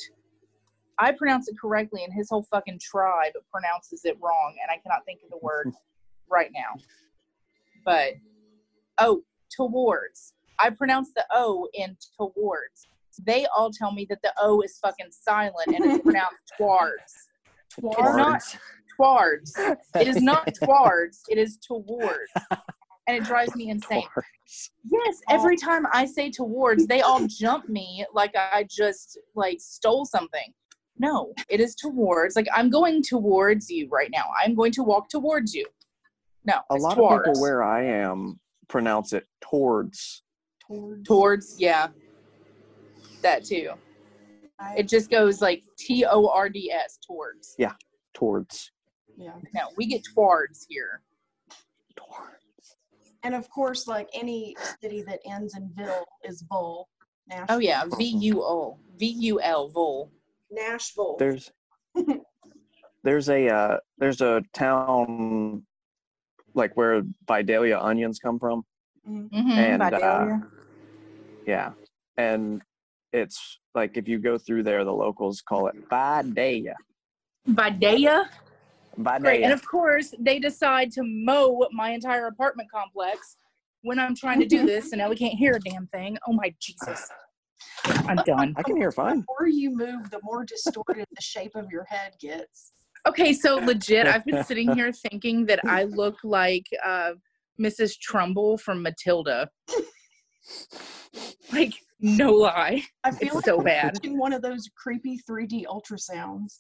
[0.99, 5.03] I pronounce it correctly and his whole fucking tribe pronounces it wrong and I cannot
[5.05, 5.71] think of the word
[6.29, 6.79] right now.
[7.84, 8.13] But
[8.99, 10.34] oh, towards.
[10.60, 12.88] I pronounce the O in towards.
[13.23, 17.29] They all tell me that the O is fucking silent and it's pronounced twards.
[17.84, 18.41] It's not
[19.01, 19.53] twards.
[19.95, 21.21] It is not towards.
[21.29, 22.31] It is towards.
[23.07, 24.03] And it drives me insane.
[24.13, 24.71] Towards.
[24.91, 25.33] Yes, oh.
[25.35, 30.53] every time I say towards, they all jump me like I just like stole something.
[30.97, 32.35] No, it is towards.
[32.35, 34.25] Like I'm going towards you right now.
[34.43, 35.65] I'm going to walk towards you.
[36.45, 37.27] No, A it's lot towards.
[37.27, 40.23] of people where I am pronounce it towards.
[40.67, 41.07] Towards.
[41.07, 41.55] towards.
[41.59, 41.87] Yeah,
[43.21, 43.71] that too.
[44.77, 47.55] It just goes like T O R D S towards.
[47.57, 47.73] Yeah,
[48.13, 48.71] towards.
[49.21, 49.34] Yeah.
[49.53, 51.01] No, we get towards here.
[51.95, 52.77] Towards.
[53.23, 56.89] And of course, like any city that ends in Ville is Bull.
[57.27, 60.12] Nash- Oh yeah, V U O V U L vol.
[60.49, 61.15] Nashville.
[61.19, 61.51] There's
[63.03, 65.63] there's a uh, there's a town
[66.53, 68.63] like where Vidalia onions come from.
[69.07, 70.38] Mm-hmm, And, uh,
[71.47, 71.71] Yeah,
[72.17, 72.62] and
[73.13, 76.75] it's like if you go through there, the locals call it Vidalia.
[77.47, 78.29] Vidalia.
[78.97, 79.43] Great.
[79.43, 83.38] And of course, they decide to mow my entire apartment complex
[83.84, 86.17] when I'm trying to do this, and now we can't hear a damn thing.
[86.27, 87.08] Oh my Jesus.
[87.86, 88.54] I'm done.
[88.58, 89.19] I can hear fine.
[89.19, 92.73] The more you move, the more distorted the shape of your head gets.
[93.08, 97.13] Okay, so legit, I've been sitting here thinking that I look like uh,
[97.60, 97.93] Mrs.
[97.99, 99.49] Trunchbull from Matilda.
[101.51, 102.82] Like, no lie.
[103.04, 103.93] I feel It's like so I'm bad.
[103.93, 106.60] watching one of those creepy 3D ultrasounds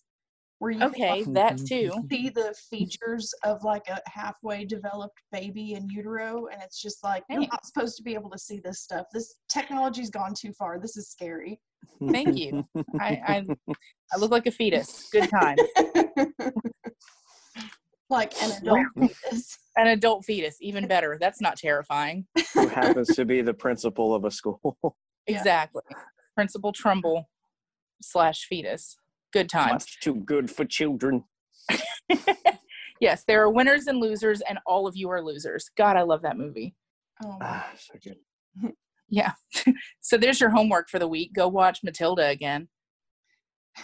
[0.61, 1.91] where you Okay, that too.
[2.07, 2.55] see the mm.
[2.69, 7.65] features of like a halfway developed baby in utero, and it's just like you're not
[7.65, 9.07] supposed to be able to see this stuff.
[9.11, 10.79] This technology's gone too far.
[10.79, 11.59] This is scary.
[12.11, 12.63] Thank you.
[12.99, 13.45] I, I,
[14.13, 15.09] I look like a fetus.
[15.11, 15.57] Good time.
[18.11, 19.57] like an adult fetus.
[19.77, 21.17] An adult fetus, even better.
[21.19, 22.27] That's not terrifying.
[22.53, 24.77] Who happens to be the principal of a school?
[25.27, 25.37] Yeah.
[25.37, 25.83] Exactly.
[26.33, 27.25] Principal Trunchbull
[28.01, 28.97] slash fetus.
[29.31, 29.71] Good times.
[29.71, 31.23] Much too good for children.
[32.99, 35.69] yes, there are winners and losers, and all of you are losers.
[35.77, 36.75] God, I love that movie.
[37.23, 38.17] Oh Ah, so good.
[39.13, 39.33] Yeah.
[39.99, 41.33] so there's your homework for the week.
[41.33, 42.69] Go watch Matilda again.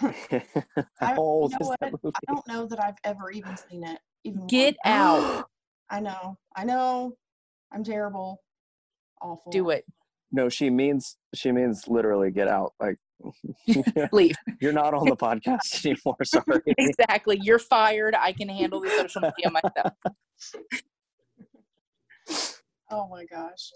[0.01, 1.79] I, old you know what?
[1.81, 3.99] I don't know that I've ever even seen it.
[4.23, 4.51] Even once.
[4.51, 5.49] Get out.
[5.89, 6.37] I know.
[6.55, 7.17] I know.
[7.73, 8.41] I'm terrible.
[9.21, 9.51] Awful.
[9.51, 9.83] Do it.
[10.31, 12.73] No, she means she means literally get out.
[12.79, 12.97] Like
[14.11, 14.35] Leave.
[14.61, 16.17] you're not on the podcast anymore.
[16.23, 16.61] Sorry.
[16.77, 17.39] exactly.
[17.41, 18.15] You're fired.
[18.15, 19.93] I can handle the social media myself.
[22.91, 23.71] Oh my gosh.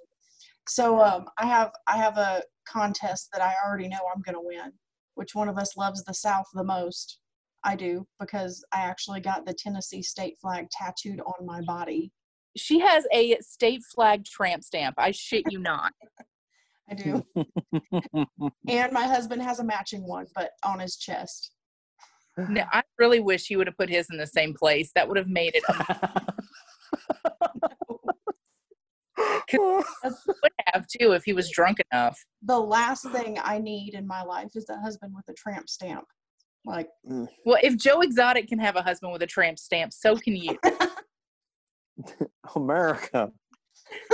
[0.68, 4.72] So um, I have I have a contest that I already know I'm gonna win.
[5.16, 7.20] Which one of us loves the South the most?
[7.64, 12.12] I do because I actually got the Tennessee state flag tattooed on my body.
[12.58, 14.96] She has a state flag tramp stamp.
[14.98, 15.94] I shit you not.
[16.92, 17.26] I do.
[18.68, 21.52] and my husband has a matching one, but on his chest.
[22.38, 24.92] No, I really wish he would have put his in the same place.
[24.96, 25.64] That would have made it.
[29.54, 29.84] would
[30.68, 32.20] have too if he was drunk enough.
[32.42, 36.06] The last thing I need in my life is a husband with a tramp stamp.
[36.66, 37.28] Like mm.
[37.46, 40.58] Well, if Joe Exotic can have a husband with a tramp stamp, so can you.
[42.56, 43.32] America.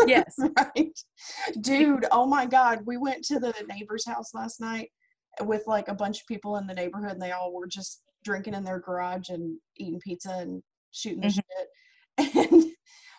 [0.08, 0.36] Yes.
[0.40, 1.00] right
[1.62, 4.90] dude oh my god we went to the neighbor's house last night
[5.42, 8.54] with like a bunch of people in the neighborhood and they all were just drinking
[8.54, 11.46] in their garage and eating pizza and shooting the shit
[12.52, 12.66] and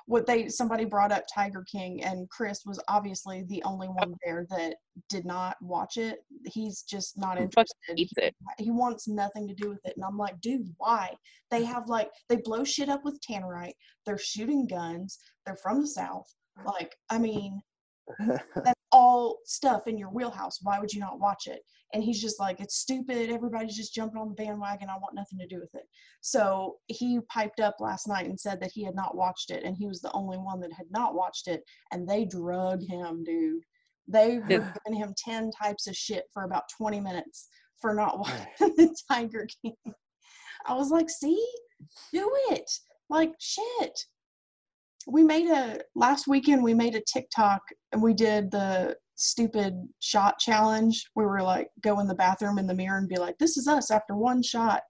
[0.06, 4.46] what they somebody brought up tiger king and chris was obviously the only one there
[4.50, 4.74] that
[5.08, 8.34] did not watch it he's just not interested it.
[8.58, 9.94] he wants nothing to do with it.
[9.96, 11.14] And I'm like, dude, why?
[11.50, 13.74] They have like they blow shit up with tannerite.
[14.06, 15.18] They're shooting guns.
[15.44, 16.26] They're from the south.
[16.64, 17.60] Like, I mean,
[18.18, 20.58] that's all stuff in your wheelhouse.
[20.62, 21.60] Why would you not watch it?
[21.94, 23.30] And he's just like, it's stupid.
[23.30, 24.90] Everybody's just jumping on the bandwagon.
[24.90, 25.84] I want nothing to do with it.
[26.20, 29.74] So he piped up last night and said that he had not watched it, and
[29.76, 31.62] he was the only one that had not watched it.
[31.92, 33.62] And they drug him, dude.
[34.06, 34.72] They were Yeah.
[34.84, 37.48] giving him 10 types of shit for about 20 minutes
[37.80, 39.74] for not watching the Tiger King.
[40.66, 41.42] I was like, see,
[42.12, 42.70] do it.
[43.08, 43.98] Like, shit.
[45.10, 50.38] We made a, last weekend, we made a TikTok and we did the stupid shot
[50.38, 51.04] challenge.
[51.16, 53.66] We were like, go in the bathroom in the mirror and be like, this is
[53.66, 54.82] us after one shot.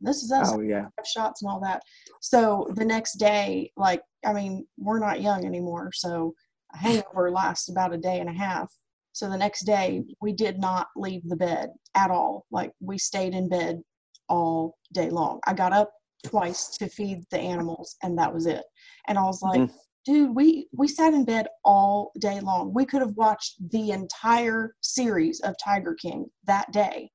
[0.00, 0.82] This is us oh yeah.
[0.96, 1.82] five shots and all that.
[2.20, 5.90] So the next day, like, I mean, we're not young anymore.
[5.92, 6.34] So
[6.74, 8.72] a hangover lasts about a day and a half.
[9.12, 12.44] So the next day, we did not leave the bed at all.
[12.50, 13.80] Like, we stayed in bed
[14.28, 15.40] all day long.
[15.46, 15.90] I got up
[16.24, 18.64] twice to feed the animals, and that was it.
[19.08, 19.72] And I was like, Mm.
[20.04, 22.72] dude, we, we sat in bed all day long.
[22.74, 27.10] We could have watched the entire series of Tiger King that day.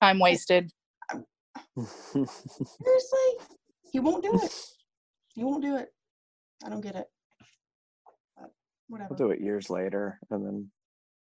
[0.00, 0.70] Time wasted.
[1.76, 2.28] Seriously?
[3.92, 4.54] He won't do it.
[5.34, 5.88] He won't do it.
[6.64, 7.06] I don't get it.
[8.36, 8.50] But
[8.88, 9.08] whatever.
[9.12, 10.70] I'll do it years later and then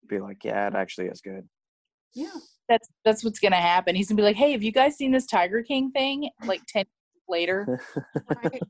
[0.08, 1.48] be like, yeah, it actually is good.
[2.16, 2.32] Yeah.
[2.68, 3.96] That's that's what's gonna happen.
[3.96, 6.86] He's gonna be like, "Hey, have you guys seen this Tiger King thing?" Like ten
[6.86, 7.82] years later.
[8.44, 8.62] Right.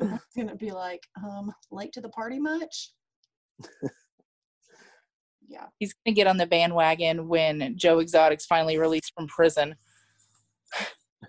[0.00, 2.92] I'm gonna be like, um, late to the party much?
[5.48, 5.66] yeah.
[5.78, 9.76] He's gonna get on the bandwagon when Joe Exotic's finally released from prison.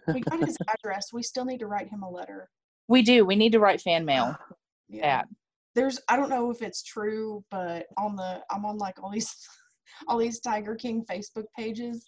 [0.08, 1.14] We got his address.
[1.14, 2.50] We still need to write him a letter.
[2.88, 3.26] We do.
[3.26, 4.38] We need to write fan mail.
[4.94, 5.20] Yeah.
[5.20, 5.28] That.
[5.74, 9.34] There's I don't know if it's true, but on the I'm on like all these
[10.10, 12.06] all these Tiger King Facebook pages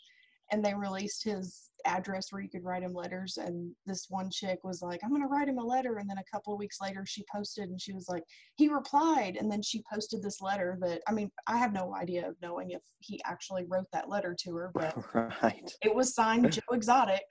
[0.52, 4.60] and they released his address where you could write him letters and this one chick
[4.63, 6.78] was like i'm going to write him a letter and then a couple of weeks
[6.82, 8.24] later she posted and she was like
[8.56, 12.28] he replied and then she posted this letter that i mean i have no idea
[12.28, 15.72] of knowing if he actually wrote that letter to her but right.
[15.82, 17.24] it was signed joe exotic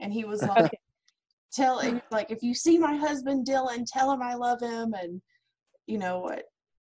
[0.00, 0.70] and he was like
[1.52, 5.20] tell like if you see my husband dylan tell him i love him and
[5.86, 6.44] you know what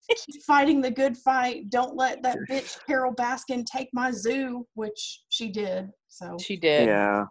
[0.09, 5.23] keep fighting the good fight don't let that bitch carole baskin take my zoo which
[5.31, 6.87] she did so She did.
[6.87, 7.25] Yeah.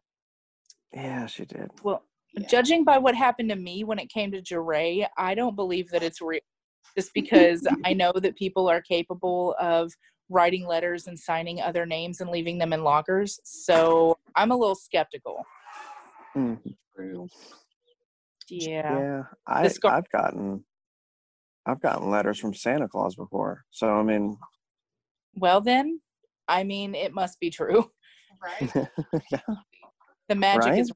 [0.94, 1.72] Yeah, she did.
[1.84, 2.46] Well, yeah.
[2.48, 6.04] judging by what happened to me when it came to Jeray, I don't believe that
[6.04, 6.42] it's real.
[6.98, 9.94] Just because I know that people are capable of
[10.30, 13.40] writing letters and signing other names and leaving them in lockers.
[13.46, 15.46] So I'm a little skeptical.
[16.36, 16.60] Mm.
[16.94, 17.30] True.
[18.50, 19.00] Yeah.
[19.00, 19.24] Yeah.
[19.48, 20.66] I, scar- I've gotten
[21.65, 23.63] I've gotten letters from Santa Claus before.
[23.71, 24.38] So I mean
[25.36, 26.02] Well, then,
[26.47, 27.89] I mean, it must be true.
[28.41, 28.71] right
[29.32, 29.39] yeah.
[30.30, 30.80] The magic Right?
[30.80, 30.91] is.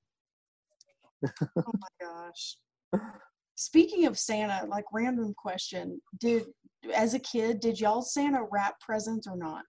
[1.57, 2.57] oh my gosh
[3.55, 6.43] speaking of santa like random question did
[6.93, 9.63] as a kid did y'all santa wrap presents or not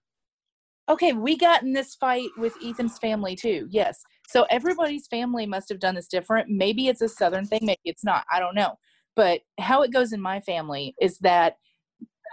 [0.89, 3.67] Okay, we got in this fight with Ethan's family too.
[3.69, 4.01] Yes.
[4.27, 6.49] So everybody's family must have done this different.
[6.49, 8.25] Maybe it's a Southern thing, maybe it's not.
[8.31, 8.73] I don't know.
[9.19, 11.57] But how it goes in my family is that,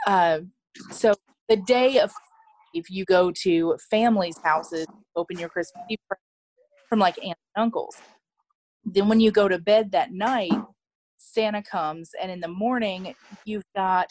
[0.07, 0.38] uh,
[0.92, 1.14] so
[1.49, 2.12] the day of
[2.75, 5.99] if you go to families' houses, open your Christmas Eve
[6.88, 7.96] from like aunts and uncles.
[8.85, 10.53] Then when you go to bed that night,
[11.16, 14.07] Santa comes, and in the morning you've got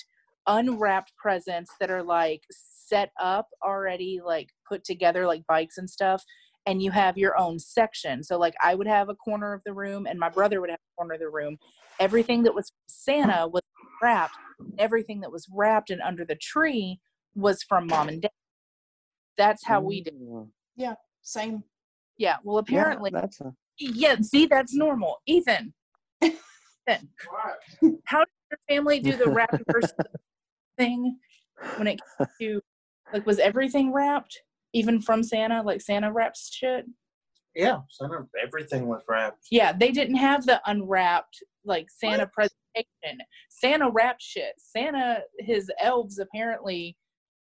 [0.45, 6.21] unwrapped presents that are like set up already, like put together, like bikes and stuff.
[6.65, 8.21] And you have your own section.
[8.23, 10.79] So, like, I would have a corner of the room, and my brother would have
[10.79, 11.57] a corner of the room.
[11.99, 13.61] Everything that was Santa was
[14.01, 14.35] wrapped.
[14.77, 16.99] Everything that was wrapped and under the tree
[17.35, 18.31] was from mom and dad.
[19.37, 20.15] That's how we did.
[20.75, 21.63] Yeah, Same.
[22.17, 22.37] Yeah.
[22.43, 24.15] Well, Yeah, apparently, that's a, yeah.
[24.21, 25.17] See, that's normal.
[25.25, 25.73] Ethan.
[26.23, 26.39] Ethan,
[28.05, 29.91] how did your family do the wrapped versus
[30.77, 31.17] thing
[31.77, 32.61] when it came to
[33.13, 34.41] like was everything wrapped
[34.73, 36.85] even from Santa like Santa wrapped shit?
[37.55, 39.47] Yeah, Santa, everything was wrapped.
[39.49, 43.25] Yeah, they didn't have the unwrapped like Santa presentation.
[43.49, 44.53] Santa wrapped shit.
[44.57, 46.97] Santa his elves apparently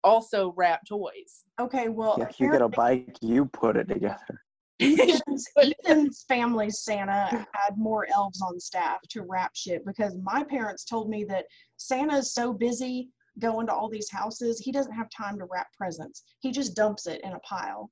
[0.03, 1.43] also wrap toys.
[1.59, 4.41] Okay, well, yeah, you get a bike, you put it together.
[4.79, 5.47] Ethan's,
[5.85, 11.09] Ethan's family's Santa had more elves on staff to wrap shit because my parents told
[11.09, 11.45] me that
[11.77, 16.23] Santa's so busy going to all these houses, he doesn't have time to wrap presents.
[16.41, 17.89] He just dumps it in a pile.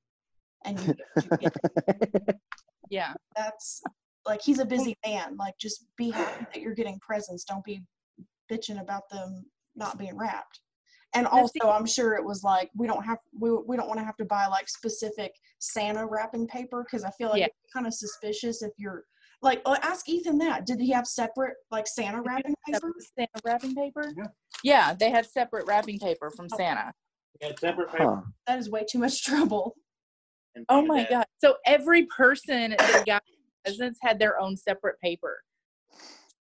[0.64, 0.94] And you,
[1.30, 1.56] you get.
[2.90, 3.14] Yeah.
[3.36, 3.80] that's
[4.26, 5.36] like he's a busy man.
[5.38, 7.44] Like just be happy that you're getting presents.
[7.44, 7.82] Don't be
[8.50, 9.44] bitching about them
[9.76, 10.60] not being wrapped.
[11.14, 14.04] And also, I'm sure it was like we don't have we we don't want to
[14.04, 17.46] have to buy like specific Santa wrapping paper because I feel like Yeah.
[17.46, 19.04] it's kind of suspicious if you're
[19.42, 20.66] like oh, ask Ethan that.
[20.66, 22.92] Did he have separate like Santa wrapping paper?
[23.18, 24.12] Santa wrapping paper?
[24.16, 24.24] Yeah.
[24.64, 26.56] Yeah, they had separate wrapping paper from Oh.
[26.56, 26.92] Santa.
[27.40, 28.16] We had separate paper.
[28.16, 28.30] Huh.
[28.46, 29.74] That is way too much trouble.
[30.54, 31.26] And Oh my god.
[31.38, 33.22] So every person that got
[33.64, 35.40] presents had their own separate paper.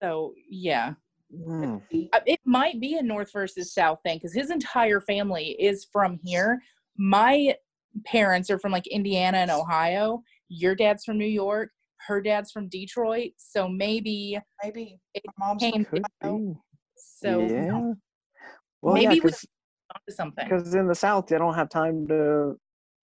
[0.01, 0.93] So yeah.
[1.47, 1.79] Uh,
[2.25, 6.59] It might be a North versus South thing because his entire family is from here.
[6.97, 7.55] My
[8.05, 10.21] parents are from like Indiana and Ohio.
[10.49, 11.71] Your dad's from New York.
[12.07, 13.31] Her dad's from Detroit.
[13.37, 16.55] So maybe Maybe It my mom's came from Could
[16.95, 17.91] so yeah.
[18.81, 19.45] Well, maybe yeah, we- because
[20.09, 20.47] something.
[20.47, 22.55] because in the South they don't have time to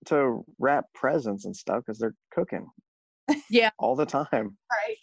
[0.06, 2.68] to wrap presents and stuff because they're cooking.
[3.50, 3.72] Yeah.
[3.80, 4.58] All the time.
[4.72, 4.96] right.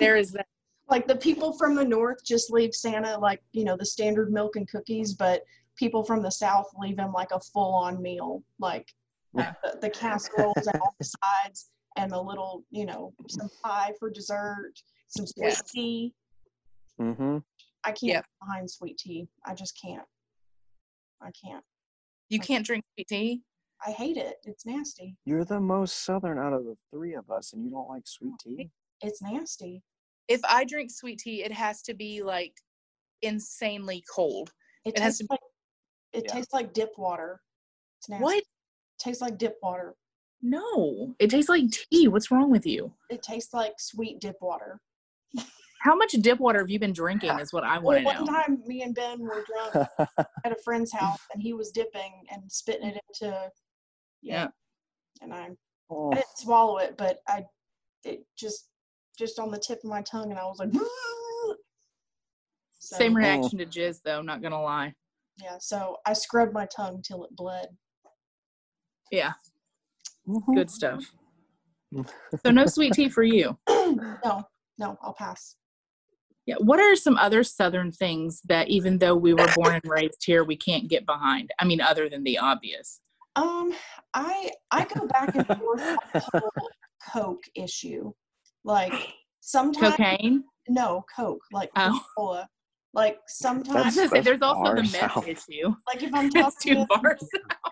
[0.00, 0.46] There is that.
[0.88, 4.56] like the people from the north just leave Santa like you know the standard milk
[4.56, 5.42] and cookies, but
[5.76, 8.88] people from the south leave him like a full on meal, like
[9.34, 11.04] the, the casseroles and all the
[11.44, 14.72] sides and the little you know some pie for dessert,
[15.08, 15.60] some sweet Yeah.
[15.70, 16.14] tea.
[17.00, 17.38] Mm-hmm.
[17.84, 18.14] I can't Yeah.
[18.16, 19.28] get behind sweet tea.
[19.44, 20.06] I just can't.
[21.22, 21.64] I can't.
[22.30, 23.42] You can't drink sweet tea.
[23.84, 24.36] I hate it.
[24.44, 25.16] It's nasty.
[25.24, 28.32] You're the most southern out of the three of us, and you don't like sweet
[28.40, 28.70] tea.
[29.02, 29.82] It's nasty.
[30.28, 32.54] If I drink sweet tea, it has to be like
[33.22, 34.52] insanely cold.
[34.84, 35.40] It, It has tastes to like
[36.12, 36.32] it Yeah.
[36.32, 37.40] tastes like dip water.
[37.98, 38.22] It's nasty.
[38.24, 38.38] What?
[38.38, 38.44] It
[38.98, 39.94] tastes like dip water.
[40.42, 42.08] No, it tastes like tea.
[42.08, 42.92] What's wrong with you?
[43.10, 44.80] It tastes like sweet dip water.
[45.82, 47.38] How much dip water have you been drinking?
[47.38, 48.24] Is what I want to one know.
[48.24, 49.88] One time me and Ben were drunk
[50.44, 53.50] at a friend's house and he was dipping and spitting it into
[54.26, 54.48] Yeah.
[55.22, 55.50] And I,
[55.90, 57.44] Oh, I didn't swallow it, but I
[58.04, 58.68] it just
[59.18, 60.72] just on the tip of my tongue and I was like
[62.78, 64.22] so, Same reaction to jizz, though.
[64.22, 64.94] Not gonna lie.
[65.42, 67.68] Yeah, so I scrubbed my tongue till it bled.
[69.10, 69.32] Yeah,
[70.28, 70.54] mhm.
[70.54, 71.04] good stuff.
[72.44, 73.56] So no sweet tea for you.
[73.68, 74.42] no,
[74.76, 75.54] no, I'll pass.
[76.44, 76.56] Yeah.
[76.58, 80.44] What are some other Southern things that, even though we were born and raised here,
[80.44, 81.52] we can't get behind?
[81.60, 83.00] I mean, other than the obvious.
[83.36, 83.72] Um,
[84.14, 86.50] I I go back and forth on the whole
[87.12, 88.12] Coke issue.
[88.64, 88.92] Like
[89.40, 90.44] sometimes Cocaine.
[90.68, 91.90] no Coke, like Oh.
[91.90, 92.48] Coca-Cola.
[92.94, 95.28] Like sometimes gonna That's there's also the far meth south.
[95.28, 95.74] issue.
[95.86, 97.18] like if I'm talking too in- far.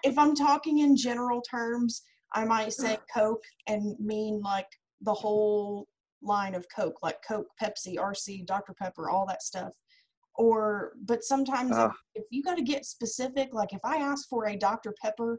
[0.04, 2.02] if I'm talking in general terms,
[2.34, 4.66] I might say Coke and mean like
[5.00, 5.88] the whole
[6.22, 8.74] line of Coke, like Coke, Pepsi, RC, Dr.
[8.80, 9.72] Pepper, all that stuff.
[10.36, 14.48] Or, but sometimes if, if you got to get specific, like if I ask for
[14.48, 14.92] a Dr.
[15.00, 15.38] Pepper,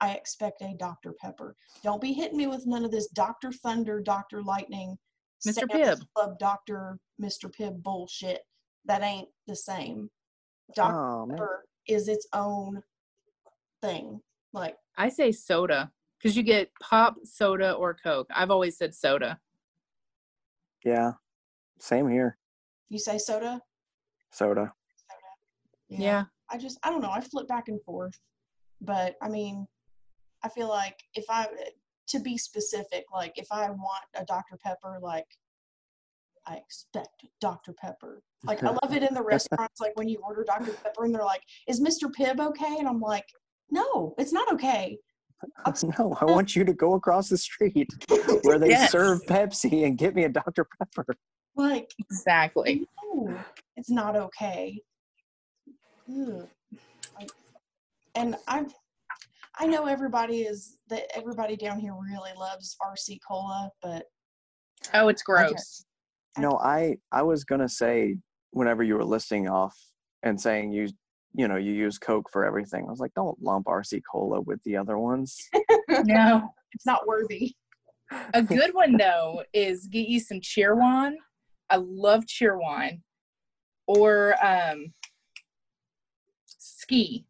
[0.00, 1.14] I expect a Dr.
[1.20, 1.56] Pepper.
[1.82, 3.52] Don't be hitting me with none of this Dr.
[3.52, 4.42] Thunder, Dr.
[4.42, 4.96] Lightning,
[5.46, 5.54] Mr.
[5.70, 6.06] Santa's Pibb.
[6.14, 6.98] Club, Dr.
[7.20, 7.50] Mr.
[7.54, 8.42] Pibb bullshit.
[8.84, 10.10] That ain't the same.
[10.74, 10.96] Dr.
[10.96, 11.36] Oh, man.
[11.36, 12.82] Pepper is its own
[13.82, 14.20] thing.
[14.52, 18.28] Like, I say soda because you get pop, soda, or Coke.
[18.34, 19.38] I've always said soda.
[20.84, 21.12] Yeah.
[21.78, 22.38] Same here.
[22.88, 23.60] you say soda?
[24.30, 24.72] Soda.
[25.88, 26.24] Yeah.
[26.50, 27.10] I just, I don't know.
[27.10, 28.18] I flip back and forth.
[28.80, 29.66] But I mean,
[30.46, 31.48] I feel like if I,
[32.08, 34.56] to be specific, like if I want a Dr.
[34.62, 35.26] Pepper, like
[36.46, 37.72] I expect Dr.
[37.72, 38.22] Pepper.
[38.44, 40.72] Like I love it in the restaurants, like when you order Dr.
[40.84, 42.08] Pepper and they're like, "Is Mr.
[42.08, 43.24] Pibb okay?" And I'm like,
[43.72, 44.98] "No, it's not okay."
[45.98, 47.90] no, I want you to go across the street
[48.42, 48.92] where they Yes.
[48.92, 50.64] serve Pepsi and get me a Dr.
[50.78, 51.16] Pepper.
[51.56, 52.86] Like, Exactly.
[53.02, 53.36] no,
[53.76, 54.80] it's not okay.
[56.08, 56.48] Ugh.
[58.14, 58.72] And I've,
[59.58, 64.04] I know everybody is that everybody down here really loves RC cola, but
[64.92, 65.84] Oh, it's gross.
[66.38, 68.16] No, I I was gonna say
[68.50, 69.74] whenever you were listing off
[70.22, 70.88] and saying you
[71.34, 74.62] you know you use Coke for everything, I was like, don't lump RC Cola with
[74.64, 75.38] the other ones.
[76.04, 76.50] No.
[76.72, 77.54] it's not worthy.
[78.34, 81.14] A good one though is get you some cheerwine.
[81.70, 83.00] I love cheerwine.
[83.86, 84.92] Or um
[86.46, 87.24] ski.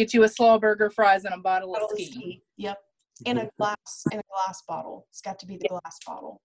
[0.00, 2.10] Get you a slaw burger, fries, and a bottle of Bottle of ski.
[2.10, 2.42] ski.
[2.56, 2.78] Yep.
[3.26, 5.06] In a glass in a glass bottle.
[5.10, 6.40] It's got to be the glass bottle.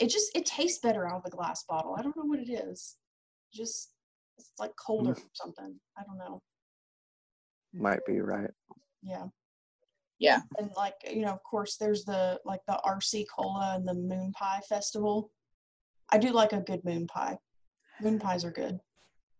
[0.00, 1.94] It just it tastes better out of the glass bottle.
[1.98, 2.96] I don't know what it is.
[3.52, 3.90] Just
[4.38, 5.18] it's like colder mm.
[5.18, 5.78] or something.
[5.98, 6.40] I don't know.
[7.74, 8.50] Might be right.
[9.02, 9.26] Yeah.
[10.18, 10.40] Yeah.
[10.56, 14.32] And like, you know, of course there's the like the RC Cola and the Moon
[14.32, 15.30] Pie Festival.
[16.10, 17.36] I do like a good moon pie.
[18.00, 18.80] Moon pies are good.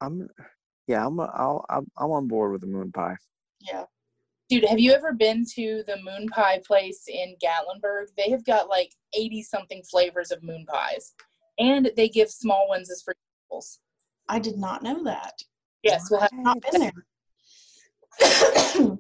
[0.03, 0.29] I'm
[0.87, 3.17] yeah, I'm I'll, I'm I'm on board with the moon pie.
[3.61, 3.85] Yeah.
[4.49, 8.07] Dude, have you ever been to the moon pie place in Gatlinburg?
[8.17, 11.15] They have got like 80 something flavors of moon pies.
[11.59, 13.81] And they give small ones as free samples.
[14.29, 15.43] I did not know that.
[15.83, 16.93] Yes, we'll have Not been there.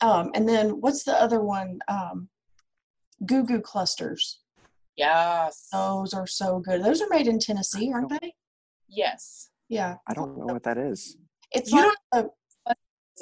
[0.00, 1.78] um, and then what's the other one?
[1.86, 2.28] Um,
[3.26, 4.40] Goo Goo clusters.
[4.96, 5.68] Yes.
[5.72, 6.82] Those are so good.
[6.82, 8.34] Those are made in Tennessee, aren't they?
[8.88, 9.50] Yes.
[9.68, 9.96] Yeah.
[10.06, 11.16] I don't know what that is.
[11.52, 12.74] It's You like a,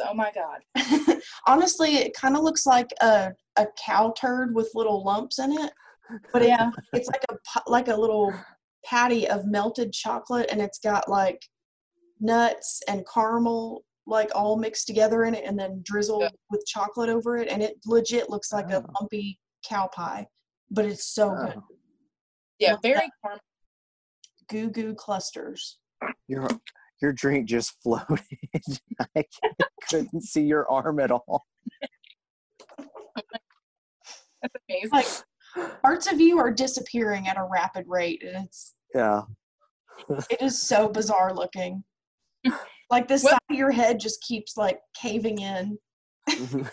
[0.07, 1.19] Oh my god.
[1.47, 5.73] honestly, it kind of looks like a, a cow turd with little lumps in it,
[6.35, 6.71] but Yeah.
[6.93, 7.37] it's like a
[7.67, 8.33] like a little
[8.85, 11.41] patty of melted chocolate, and it's got like
[12.21, 16.29] nuts and caramel like all mixed together in it, and then drizzled Yeah.
[16.51, 18.87] with chocolate over it, and it legit looks like a Oh.
[19.01, 20.27] lumpy cow pie,
[20.71, 21.55] but it's so good.
[21.57, 21.63] Oh,
[22.59, 23.41] Yeah, Love very caramel.
[24.49, 25.79] Goo Goo clusters.
[26.29, 26.49] Your
[27.01, 28.21] your drink just floated.
[29.17, 29.25] I
[29.89, 31.45] couldn't see your arm at all.
[34.43, 34.91] That's amazing.
[34.93, 35.07] Like
[35.83, 39.23] parts of you are disappearing at a rapid rate, and it's Yeah.
[40.31, 41.85] it is so bizarre looking.
[42.89, 45.77] Like the Well- side of your head just keeps like caving in.
[46.29, 46.71] it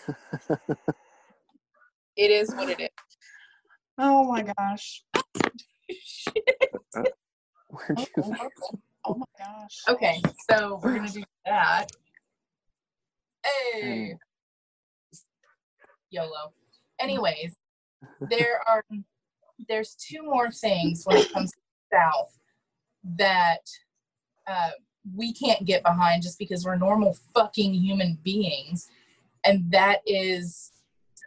[2.16, 2.88] is what it is.
[3.98, 5.02] Oh my gosh.
[7.68, 8.48] Where'd you oh,
[9.06, 9.82] Oh, my gosh.
[9.88, 11.86] Okay, so we're gonna do that.
[13.44, 14.16] Hey.
[16.10, 16.52] YOLO.
[17.00, 17.56] Anyways,
[18.30, 18.84] there are
[19.68, 21.58] there's two more things when it comes to
[21.92, 22.38] South
[23.16, 23.66] that
[24.46, 24.70] uh,
[25.14, 28.88] we can't get behind just because we're normal fucking human beings,
[29.44, 30.72] and that is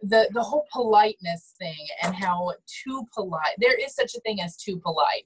[0.02, 3.56] the the whole politeness thing and how too polite.
[3.60, 5.26] There is such a thing as too polite.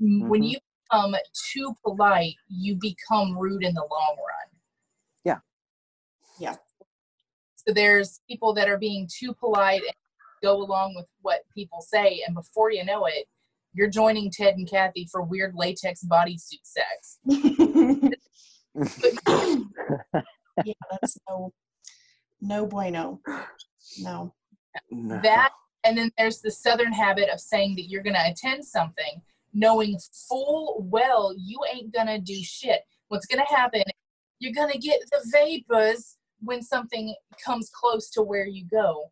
[0.00, 0.58] M When you
[0.92, 1.14] become
[1.52, 4.48] too polite, you become rude in the long run.
[5.24, 5.38] Yeah.
[6.38, 6.56] Yeah.
[7.56, 9.94] So there's people that are being too polite and
[10.42, 13.26] go along with what people say, and before you know it,
[13.74, 17.18] you're joining Ted and Kathy for weird latex bodysuit sex.
[20.64, 21.52] yeah, that's no
[22.40, 23.20] no bueno.
[24.00, 24.34] No.
[24.90, 25.20] No.
[25.22, 25.52] That
[25.84, 29.22] and then there's the southern habit of saying that you're going to attend something
[29.52, 29.98] knowing
[30.28, 32.80] full well you ain't to do shit.
[33.08, 33.82] What's to happen
[34.42, 39.04] you're to get the vapors when something comes close to where you go.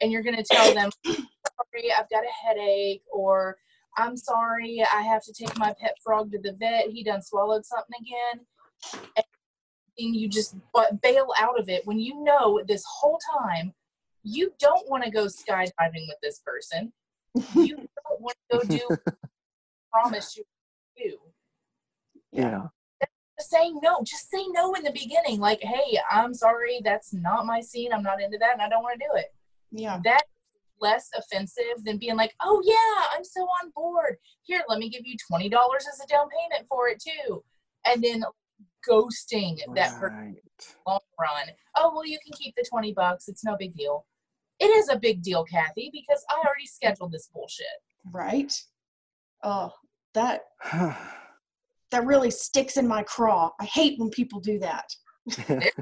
[0.00, 3.56] And you're to tell them sorry i've got a headache or
[3.96, 6.90] i'm sorry i have to take my pet frog to the vet.
[6.90, 9.24] He done swallowed something again.
[9.96, 10.56] And you just
[11.00, 13.72] bail out of it when you know this whole time
[14.24, 16.92] you don't want to go skydiving with this person.
[17.54, 17.76] You
[18.08, 18.96] don't want to go do
[19.94, 20.44] promise you
[20.96, 21.16] do.
[22.32, 22.62] yeah.
[23.38, 23.98] Just say no.
[24.04, 25.40] Just say no in the beginning.
[25.40, 27.92] Like, hey, I'm sorry, that's not my scene.
[27.92, 29.34] I'm not into that, and I don't want to do it.
[29.72, 30.00] Yeah.
[30.04, 30.22] That's
[30.80, 34.16] less offensive than being like, oh yeah, I'm so on board.
[34.42, 37.42] Here, let me give you twenty dollars as a down payment for it too,
[37.86, 38.24] and then
[38.88, 40.36] ghosting that person
[40.86, 41.48] long run.
[41.76, 43.28] Oh well, you can keep the twenty bucks.
[43.28, 44.06] It's no big deal.
[44.60, 47.66] It is a big deal, Kathy, because I already scheduled this bullshit.
[48.12, 48.56] Right?
[49.42, 49.72] Oh,
[50.14, 50.42] that
[50.72, 53.50] that really sticks in my craw.
[53.60, 54.88] I hate when people do that.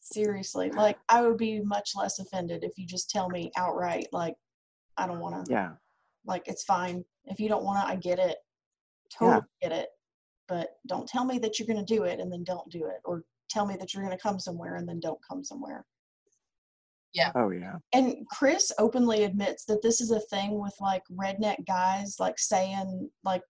[0.00, 0.70] Seriously.
[0.70, 4.34] Like I would be much less offended if you just tell me outright like
[4.96, 5.52] I don't want to.
[5.52, 5.72] yeah.
[6.26, 7.04] Like it's fine.
[7.26, 8.36] If you don't want to, I get it.
[9.16, 9.88] Totally get it.
[10.48, 13.00] But don't tell me that you're going to do it and then don't do it,
[13.04, 15.84] or tell me that you're going to come somewhere and then don't come somewhere.
[17.34, 17.76] Oh yeah.
[17.92, 23.10] And Chris openly admits that this is a thing with like redneck guys, like saying
[23.24, 23.42] like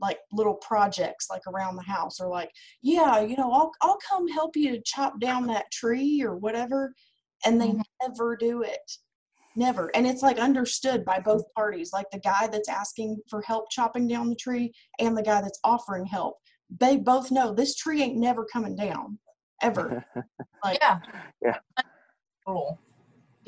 [0.00, 2.50] like little projects like around the house or like
[2.82, 6.94] yeah you know i'll i'll come help you chop down that tree or whatever
[7.44, 7.82] and they Mhm.
[8.02, 8.92] never do it
[9.56, 13.70] never and it's like understood by both parties like the guy that's asking for help
[13.72, 16.36] chopping down the tree and the guy that's offering help
[16.78, 19.18] they both know this tree ain't never coming down
[19.62, 20.04] ever
[20.64, 21.00] like yeah.
[21.42, 21.58] Yeah.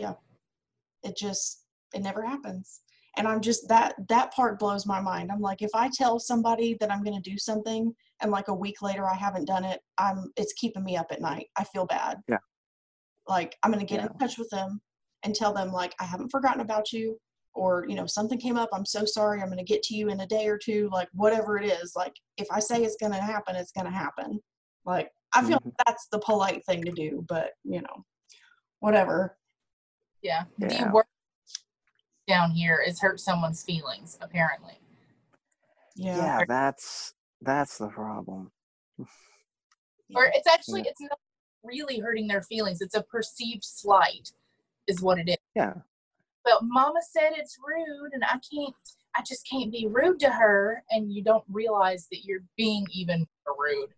[0.09, 0.23] Rule.
[1.03, 2.81] it just it never happens.
[3.17, 5.31] And i'm just that that part blows my mind.
[5.33, 8.55] I'm like if i tell somebody that i'm going to do something and like a
[8.55, 11.47] week later i haven't done it i'm it's keeping me up at night.
[11.57, 12.19] I feel bad.
[12.29, 12.39] Yeah.
[13.27, 14.09] like i'm going to get Yeah.
[14.13, 14.81] in touch with them
[15.25, 17.19] and tell them like i haven't forgotten about you
[17.55, 18.69] or you know something came up.
[18.73, 19.41] I'm so sorry.
[19.41, 21.95] I'm going to get to you in a day or two like whatever it is.
[21.97, 24.39] Like if i say it's going to happen it's going to happen.
[24.85, 25.73] Like i feel Mhm.
[25.85, 28.05] that's the polite thing to do but you know
[28.81, 29.37] whatever
[30.23, 30.45] Yeah.
[30.59, 30.85] Yeah.
[30.85, 31.09] The worst
[32.29, 34.79] down here is hurt someone's feelings, apparently.
[35.97, 38.51] yeah, yeah, that's that's the problem.
[40.13, 40.91] Or it's actually Yeah.
[40.91, 41.19] it's not
[41.63, 42.81] really hurting their feelings.
[42.81, 44.33] It's a perceived slight,
[44.89, 45.37] is what it is.
[45.55, 45.75] Yeah.
[46.45, 48.75] But Mama said it's rude, and I can't.
[49.15, 53.25] I just can't be rude to her, and you don't realize that you're being even
[53.57, 53.91] rude.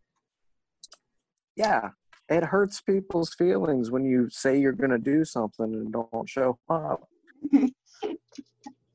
[1.57, 1.91] Yeah.
[2.33, 7.07] It hurts people's feelings when you say you're gonna do something and don't show up.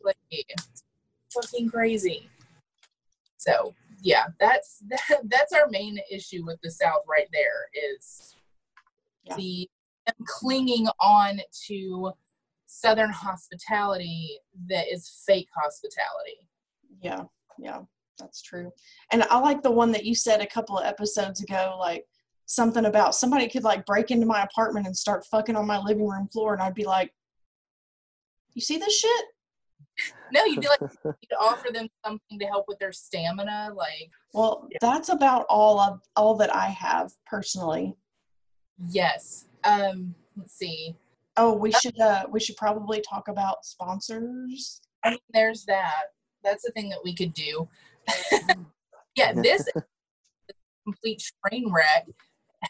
[0.04, 0.18] Like
[1.34, 2.30] fucking crazy.
[3.38, 8.36] So yeah, that's that, that's our main issue with the South right there is
[9.24, 9.36] Yeah.
[9.36, 9.70] the
[10.08, 12.12] them clinging on to
[12.66, 16.48] Southern hospitality that is fake hospitality.
[17.02, 17.24] Yeah,
[17.60, 17.82] yeah,
[18.18, 18.72] that's true.
[19.12, 22.06] And I like the one that you said a couple of episodes ago, like
[22.48, 26.08] something about somebody could like break into my apartment and start fucking on my living
[26.08, 27.14] room floor, and I'd be like,
[28.56, 29.26] "You see this shit?"
[30.32, 34.68] No, you'd be like you'd offer them something to help with their stamina, like Well,
[34.82, 37.95] that's about all of all that I have personally.
[38.89, 39.45] yes.
[39.64, 40.95] Um, let's see.
[41.38, 44.82] Oh, we should uh we should probably talk about sponsors.
[45.04, 46.04] I mean, there's that.
[46.43, 47.68] That's the thing that we could do.
[49.16, 49.68] yeah, this
[50.86, 52.06] complete train wreck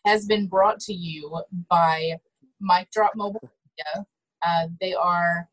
[0.06, 2.14] has been brought to you by
[2.60, 4.06] Mic Drop Mobile Media.
[4.46, 5.48] Uh, they are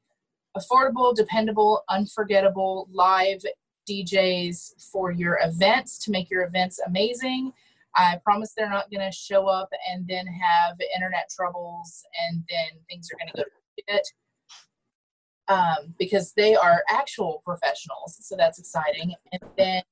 [0.57, 3.43] affordable, dependable, unforgettable live
[3.89, 7.53] DJs for your events to make your events amazing.
[7.97, 12.81] I promise they're not going to show up and then have internet troubles and then
[12.89, 14.07] things are going to go shit
[15.49, 18.19] um, because they are actual professionals.
[18.21, 19.15] So that's exciting.
[19.33, 19.83] And then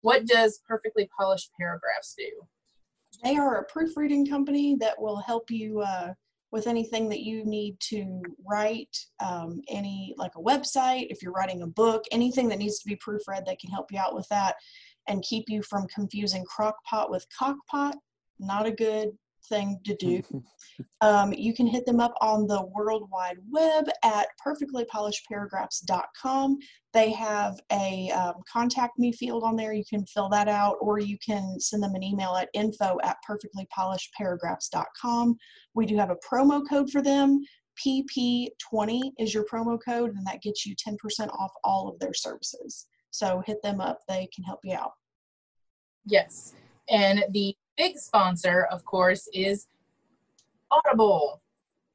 [0.00, 2.46] what does perfectly polished paragraphs do?
[3.22, 6.12] They are a proofreading company that will help you uh,
[6.50, 11.62] with anything that you need to write, um, any like a website, if you're writing
[11.62, 14.56] a book, anything that needs to be proofread, they can help you out with that
[15.08, 17.96] and keep you from confusing crockpot with cockpot.
[18.38, 19.10] Not a good
[19.48, 20.22] thing to do.
[21.00, 26.56] Um, you can hit them up on the World Wide Web at perfectlypolishedparagraphs.com.
[26.92, 29.72] They have a um, contact me field on there.
[29.72, 33.16] You can fill that out, or you can send them an email at info at
[33.28, 35.36] perfectlypolishedparagraphs.com.
[35.74, 37.40] We do have a promo code for them.
[37.84, 40.96] PP20 is your promo code, and that gets you 10%
[41.32, 42.86] off all of their services.
[43.10, 44.92] So hit them up, they can help you out.
[46.06, 46.54] Yes.
[46.90, 49.68] And the big sponsor, of course, is
[50.70, 51.40] Audible.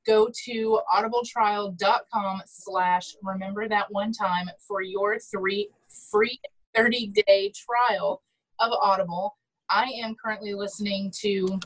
[0.07, 5.69] Go to audibletrial.com slash remember that one time for your three
[6.09, 6.39] free
[6.75, 8.21] 30 day trial
[8.59, 9.38] of Audible.
[9.69, 11.59] I am currently listening to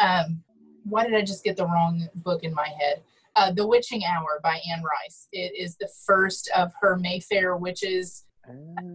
[0.00, 0.42] um
[0.84, 3.02] why did I just get the wrong book in my head?
[3.36, 5.28] Uh, the Witching Hour by Anne Rice.
[5.32, 8.26] It is the first of her Mayfair witches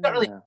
[0.01, 0.41] don't really- Ah,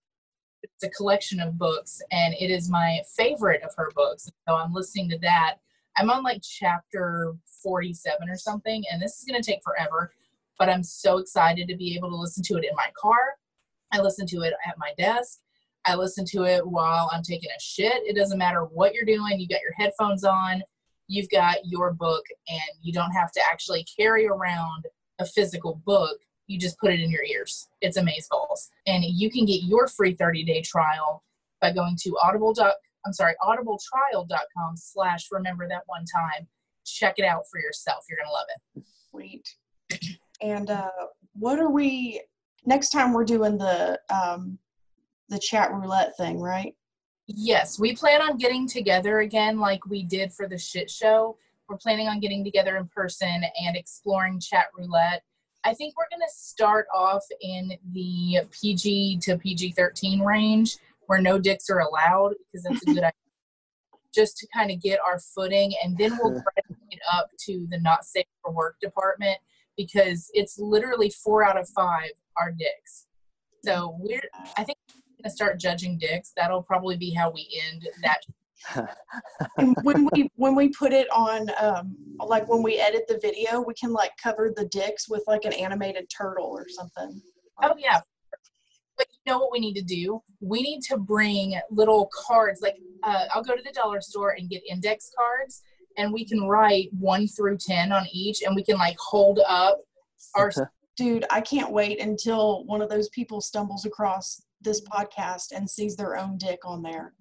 [0.62, 4.72] it's a collection of books and it is my favorite of her books so i'm
[4.72, 5.56] listening to that.
[5.98, 10.12] I'm on like chapter 47 or something and this is going to take forever
[10.58, 13.36] but i'm so excited to be able to listen to it in my car.
[13.92, 15.40] I listen to it at my desk.
[15.84, 18.02] I listen to it while i'm taking a shit.
[18.04, 20.62] It doesn't matter what you're doing you got your headphones on
[21.08, 24.86] you've got your book and you don't have to actually carry around
[25.18, 27.68] a physical book you just put it in your ears.
[27.80, 28.68] It's amazeballs.
[28.86, 31.22] And you can get your free 30-day trial
[31.60, 32.54] by going to audible.
[33.06, 36.46] I'm sorry, audibletrial.com slash remember that one time.
[36.84, 38.04] Check it out for yourself.
[38.08, 38.84] You're gonna love it.
[39.10, 39.56] Sweet.
[40.40, 40.90] And uh,
[41.34, 42.20] what are we
[42.66, 44.58] next time we're doing the um
[45.28, 46.74] the chat roulette thing, right?
[47.26, 51.36] Yes, we plan on getting together again like we did for the shit show.
[51.68, 55.22] We're planning on getting together in person and exploring chat roulette.
[55.64, 61.20] I think we're going to start off in the PG to PG 13 range where
[61.20, 63.12] no dicks are allowed because that's a good idea.
[64.14, 67.78] Just to kind of get our footing, and then we'll graduate it up to the
[67.78, 69.38] not safe for work department
[69.76, 73.06] because it's literally four out of five are dicks.
[73.64, 74.22] So we're,
[74.58, 76.32] I think, we're going to start judging dicks.
[76.36, 78.20] That'll probably be how we end that
[79.58, 83.60] And when we when we put it on um like when we edit the video,
[83.60, 87.20] we can like cover the dicks with like an animated turtle or something.
[87.62, 88.00] Oh yeah.
[88.96, 90.22] But you know what we need to do?
[90.40, 92.60] We need to bring little cards.
[92.60, 95.62] Like uh, I'll go to the dollar store and get index cards,
[95.96, 99.80] and we can write one through ten on each, and we can like hold up
[100.34, 100.52] our.
[100.94, 105.96] Dude, I can't wait until one of those people stumbles across this podcast and sees
[105.96, 107.14] their own dick on there.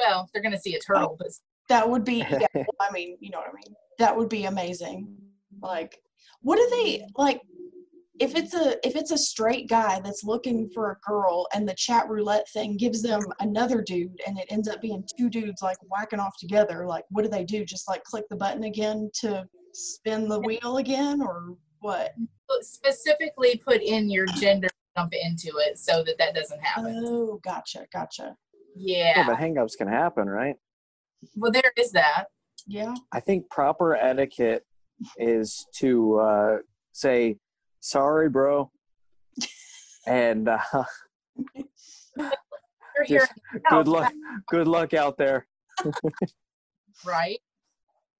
[0.00, 0.94] Well, they're gonna see a oh.
[0.94, 1.28] turtle, but
[1.68, 3.76] That would be yeah, well, I mean, you know what I mean.
[3.98, 5.14] That would be amazing.
[5.62, 6.00] Like
[6.42, 7.40] what do they like
[8.18, 11.74] if it's a if it's a straight guy that's looking for a girl and the
[11.74, 15.78] chat roulette thing gives them another dude and it ends up being two dudes like
[15.82, 17.64] whacking off together, like what do they do?
[17.64, 22.12] Just like click the button again to spin the wheel again or what?
[22.62, 27.04] specifically put in your gender jump into it so that that doesn't happen.
[27.06, 28.36] Oh, gotcha, gotcha.
[28.76, 29.26] Yeah, Yeah.
[29.26, 30.56] but hangups can happen, right?
[31.36, 32.26] Well, there is that.
[32.66, 32.94] Yeah.
[33.12, 34.64] I think proper etiquette
[35.16, 36.56] is to uh,
[36.92, 37.36] say,
[37.80, 38.70] "Sorry, bro,"
[40.06, 40.58] and uh,
[43.08, 43.32] just
[43.70, 44.12] good luck.
[44.48, 45.46] Good luck out there.
[47.04, 47.38] right?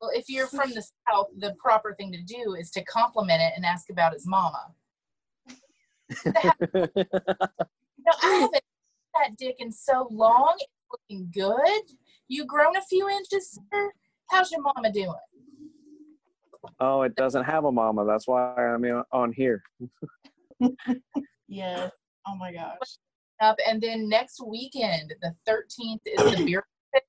[0.01, 3.53] Well, if you're from the South, the proper thing to do is to compliment it
[3.55, 4.73] and ask about its mama.
[8.03, 8.70] No, I haven't seen
[9.23, 10.55] that dick in so long.
[10.59, 11.83] It's looking good.
[12.29, 13.93] You grown a few inches, sir?
[14.31, 15.15] How's your mama doing?
[16.79, 18.05] oh, it doesn't have a mama.
[18.05, 19.63] That's why I'm on here.
[21.51, 21.91] Yeah.
[22.27, 22.79] Oh my gosh.
[23.41, 26.65] Up and then next weekend, the 13th is the beer.
[26.95, 27.03] Pit.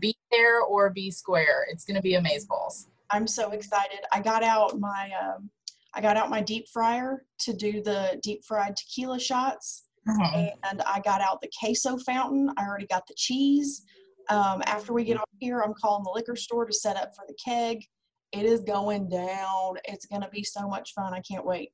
[0.00, 1.66] Be there or be square.
[1.70, 2.88] It's gonna be amaze balls.
[3.10, 4.00] I'm so excited.
[4.12, 5.50] I got out my um,
[5.94, 11.00] I got out my deep fryer to do the deep fried tequila shots, and I
[11.04, 12.50] got out the queso fountain.
[12.56, 13.82] I already got the cheese.
[14.28, 17.24] Um, after we get off here, I'm calling the liquor store to set up for
[17.26, 17.84] the keg.
[18.32, 19.74] It is going down.
[19.84, 21.12] It's gonna be so much fun.
[21.14, 21.72] I can't wait.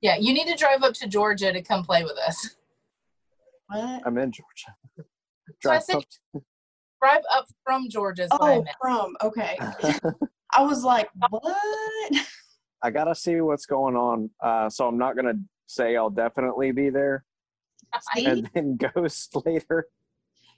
[0.00, 2.56] Yeah, you need to drive up to Georgia to come play with us.
[3.68, 4.02] What?
[4.06, 4.74] I'm in Georgia.
[4.96, 6.42] So I Drive said up-
[7.02, 8.76] drive up from Georgia is what I Oh, meant.
[8.80, 9.58] from okay.
[10.56, 12.12] I was like, what?
[12.82, 14.30] I gotta see what's going on.
[14.42, 15.34] Uh, so I'm not gonna
[15.66, 17.24] say I'll definitely be there
[18.14, 18.26] See?
[18.26, 19.88] and then ghost later.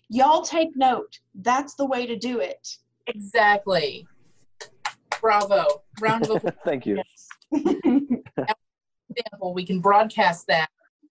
[0.09, 1.21] Y'all take note.
[1.35, 2.77] That's the way to do it.
[3.07, 4.07] Exactly.
[5.21, 5.67] Bravo.
[6.01, 6.55] Round of applause.
[6.65, 7.01] Thank you.
[9.17, 9.55] example.
[9.55, 10.69] We can broadcast that.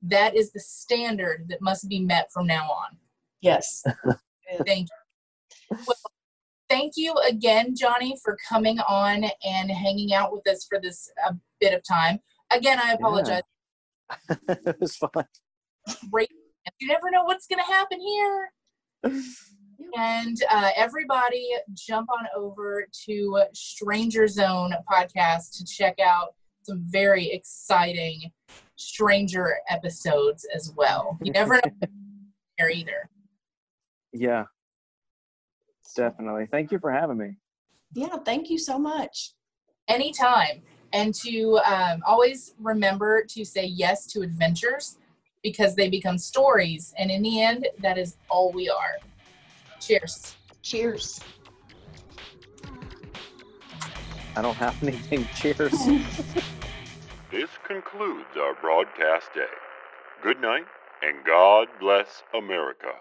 [0.02, 2.96] That is the standard that must be met from now on.
[3.40, 3.82] yes.
[4.66, 5.78] Thank you.
[5.86, 5.96] Well,
[6.68, 11.32] thank you again, Johnny, for coming on and hanging out with us for this uh,
[11.60, 12.20] bit of time.
[12.52, 13.42] Again, I apologize.
[14.48, 15.24] it was fun.
[16.10, 16.30] Great.
[16.80, 18.52] You never know what's going to happen here.
[19.96, 27.30] And uh, everybody jump on over to Stranger Zone podcast to check out some very
[27.30, 28.32] exciting
[28.76, 31.18] stranger episodes as well.
[31.22, 31.88] You never know
[32.58, 33.08] there either.
[34.12, 34.44] Yeah,
[35.96, 36.46] definitely.
[36.50, 37.36] Thank you for having me.
[37.94, 39.34] Yeah, thank you so much.
[39.88, 40.62] Anytime.
[40.92, 44.98] And to um, always remember to say yes to adventures
[45.44, 46.92] because they become stories.
[46.98, 48.98] And in the end, that is all we are.
[49.78, 50.34] Cheers.
[50.62, 51.20] Cheers.
[54.36, 55.28] I don't have anything.
[55.36, 55.72] Cheers.
[57.30, 59.50] This concludes our broadcast day.
[60.22, 60.66] Good night,
[61.02, 62.92] and God bless America.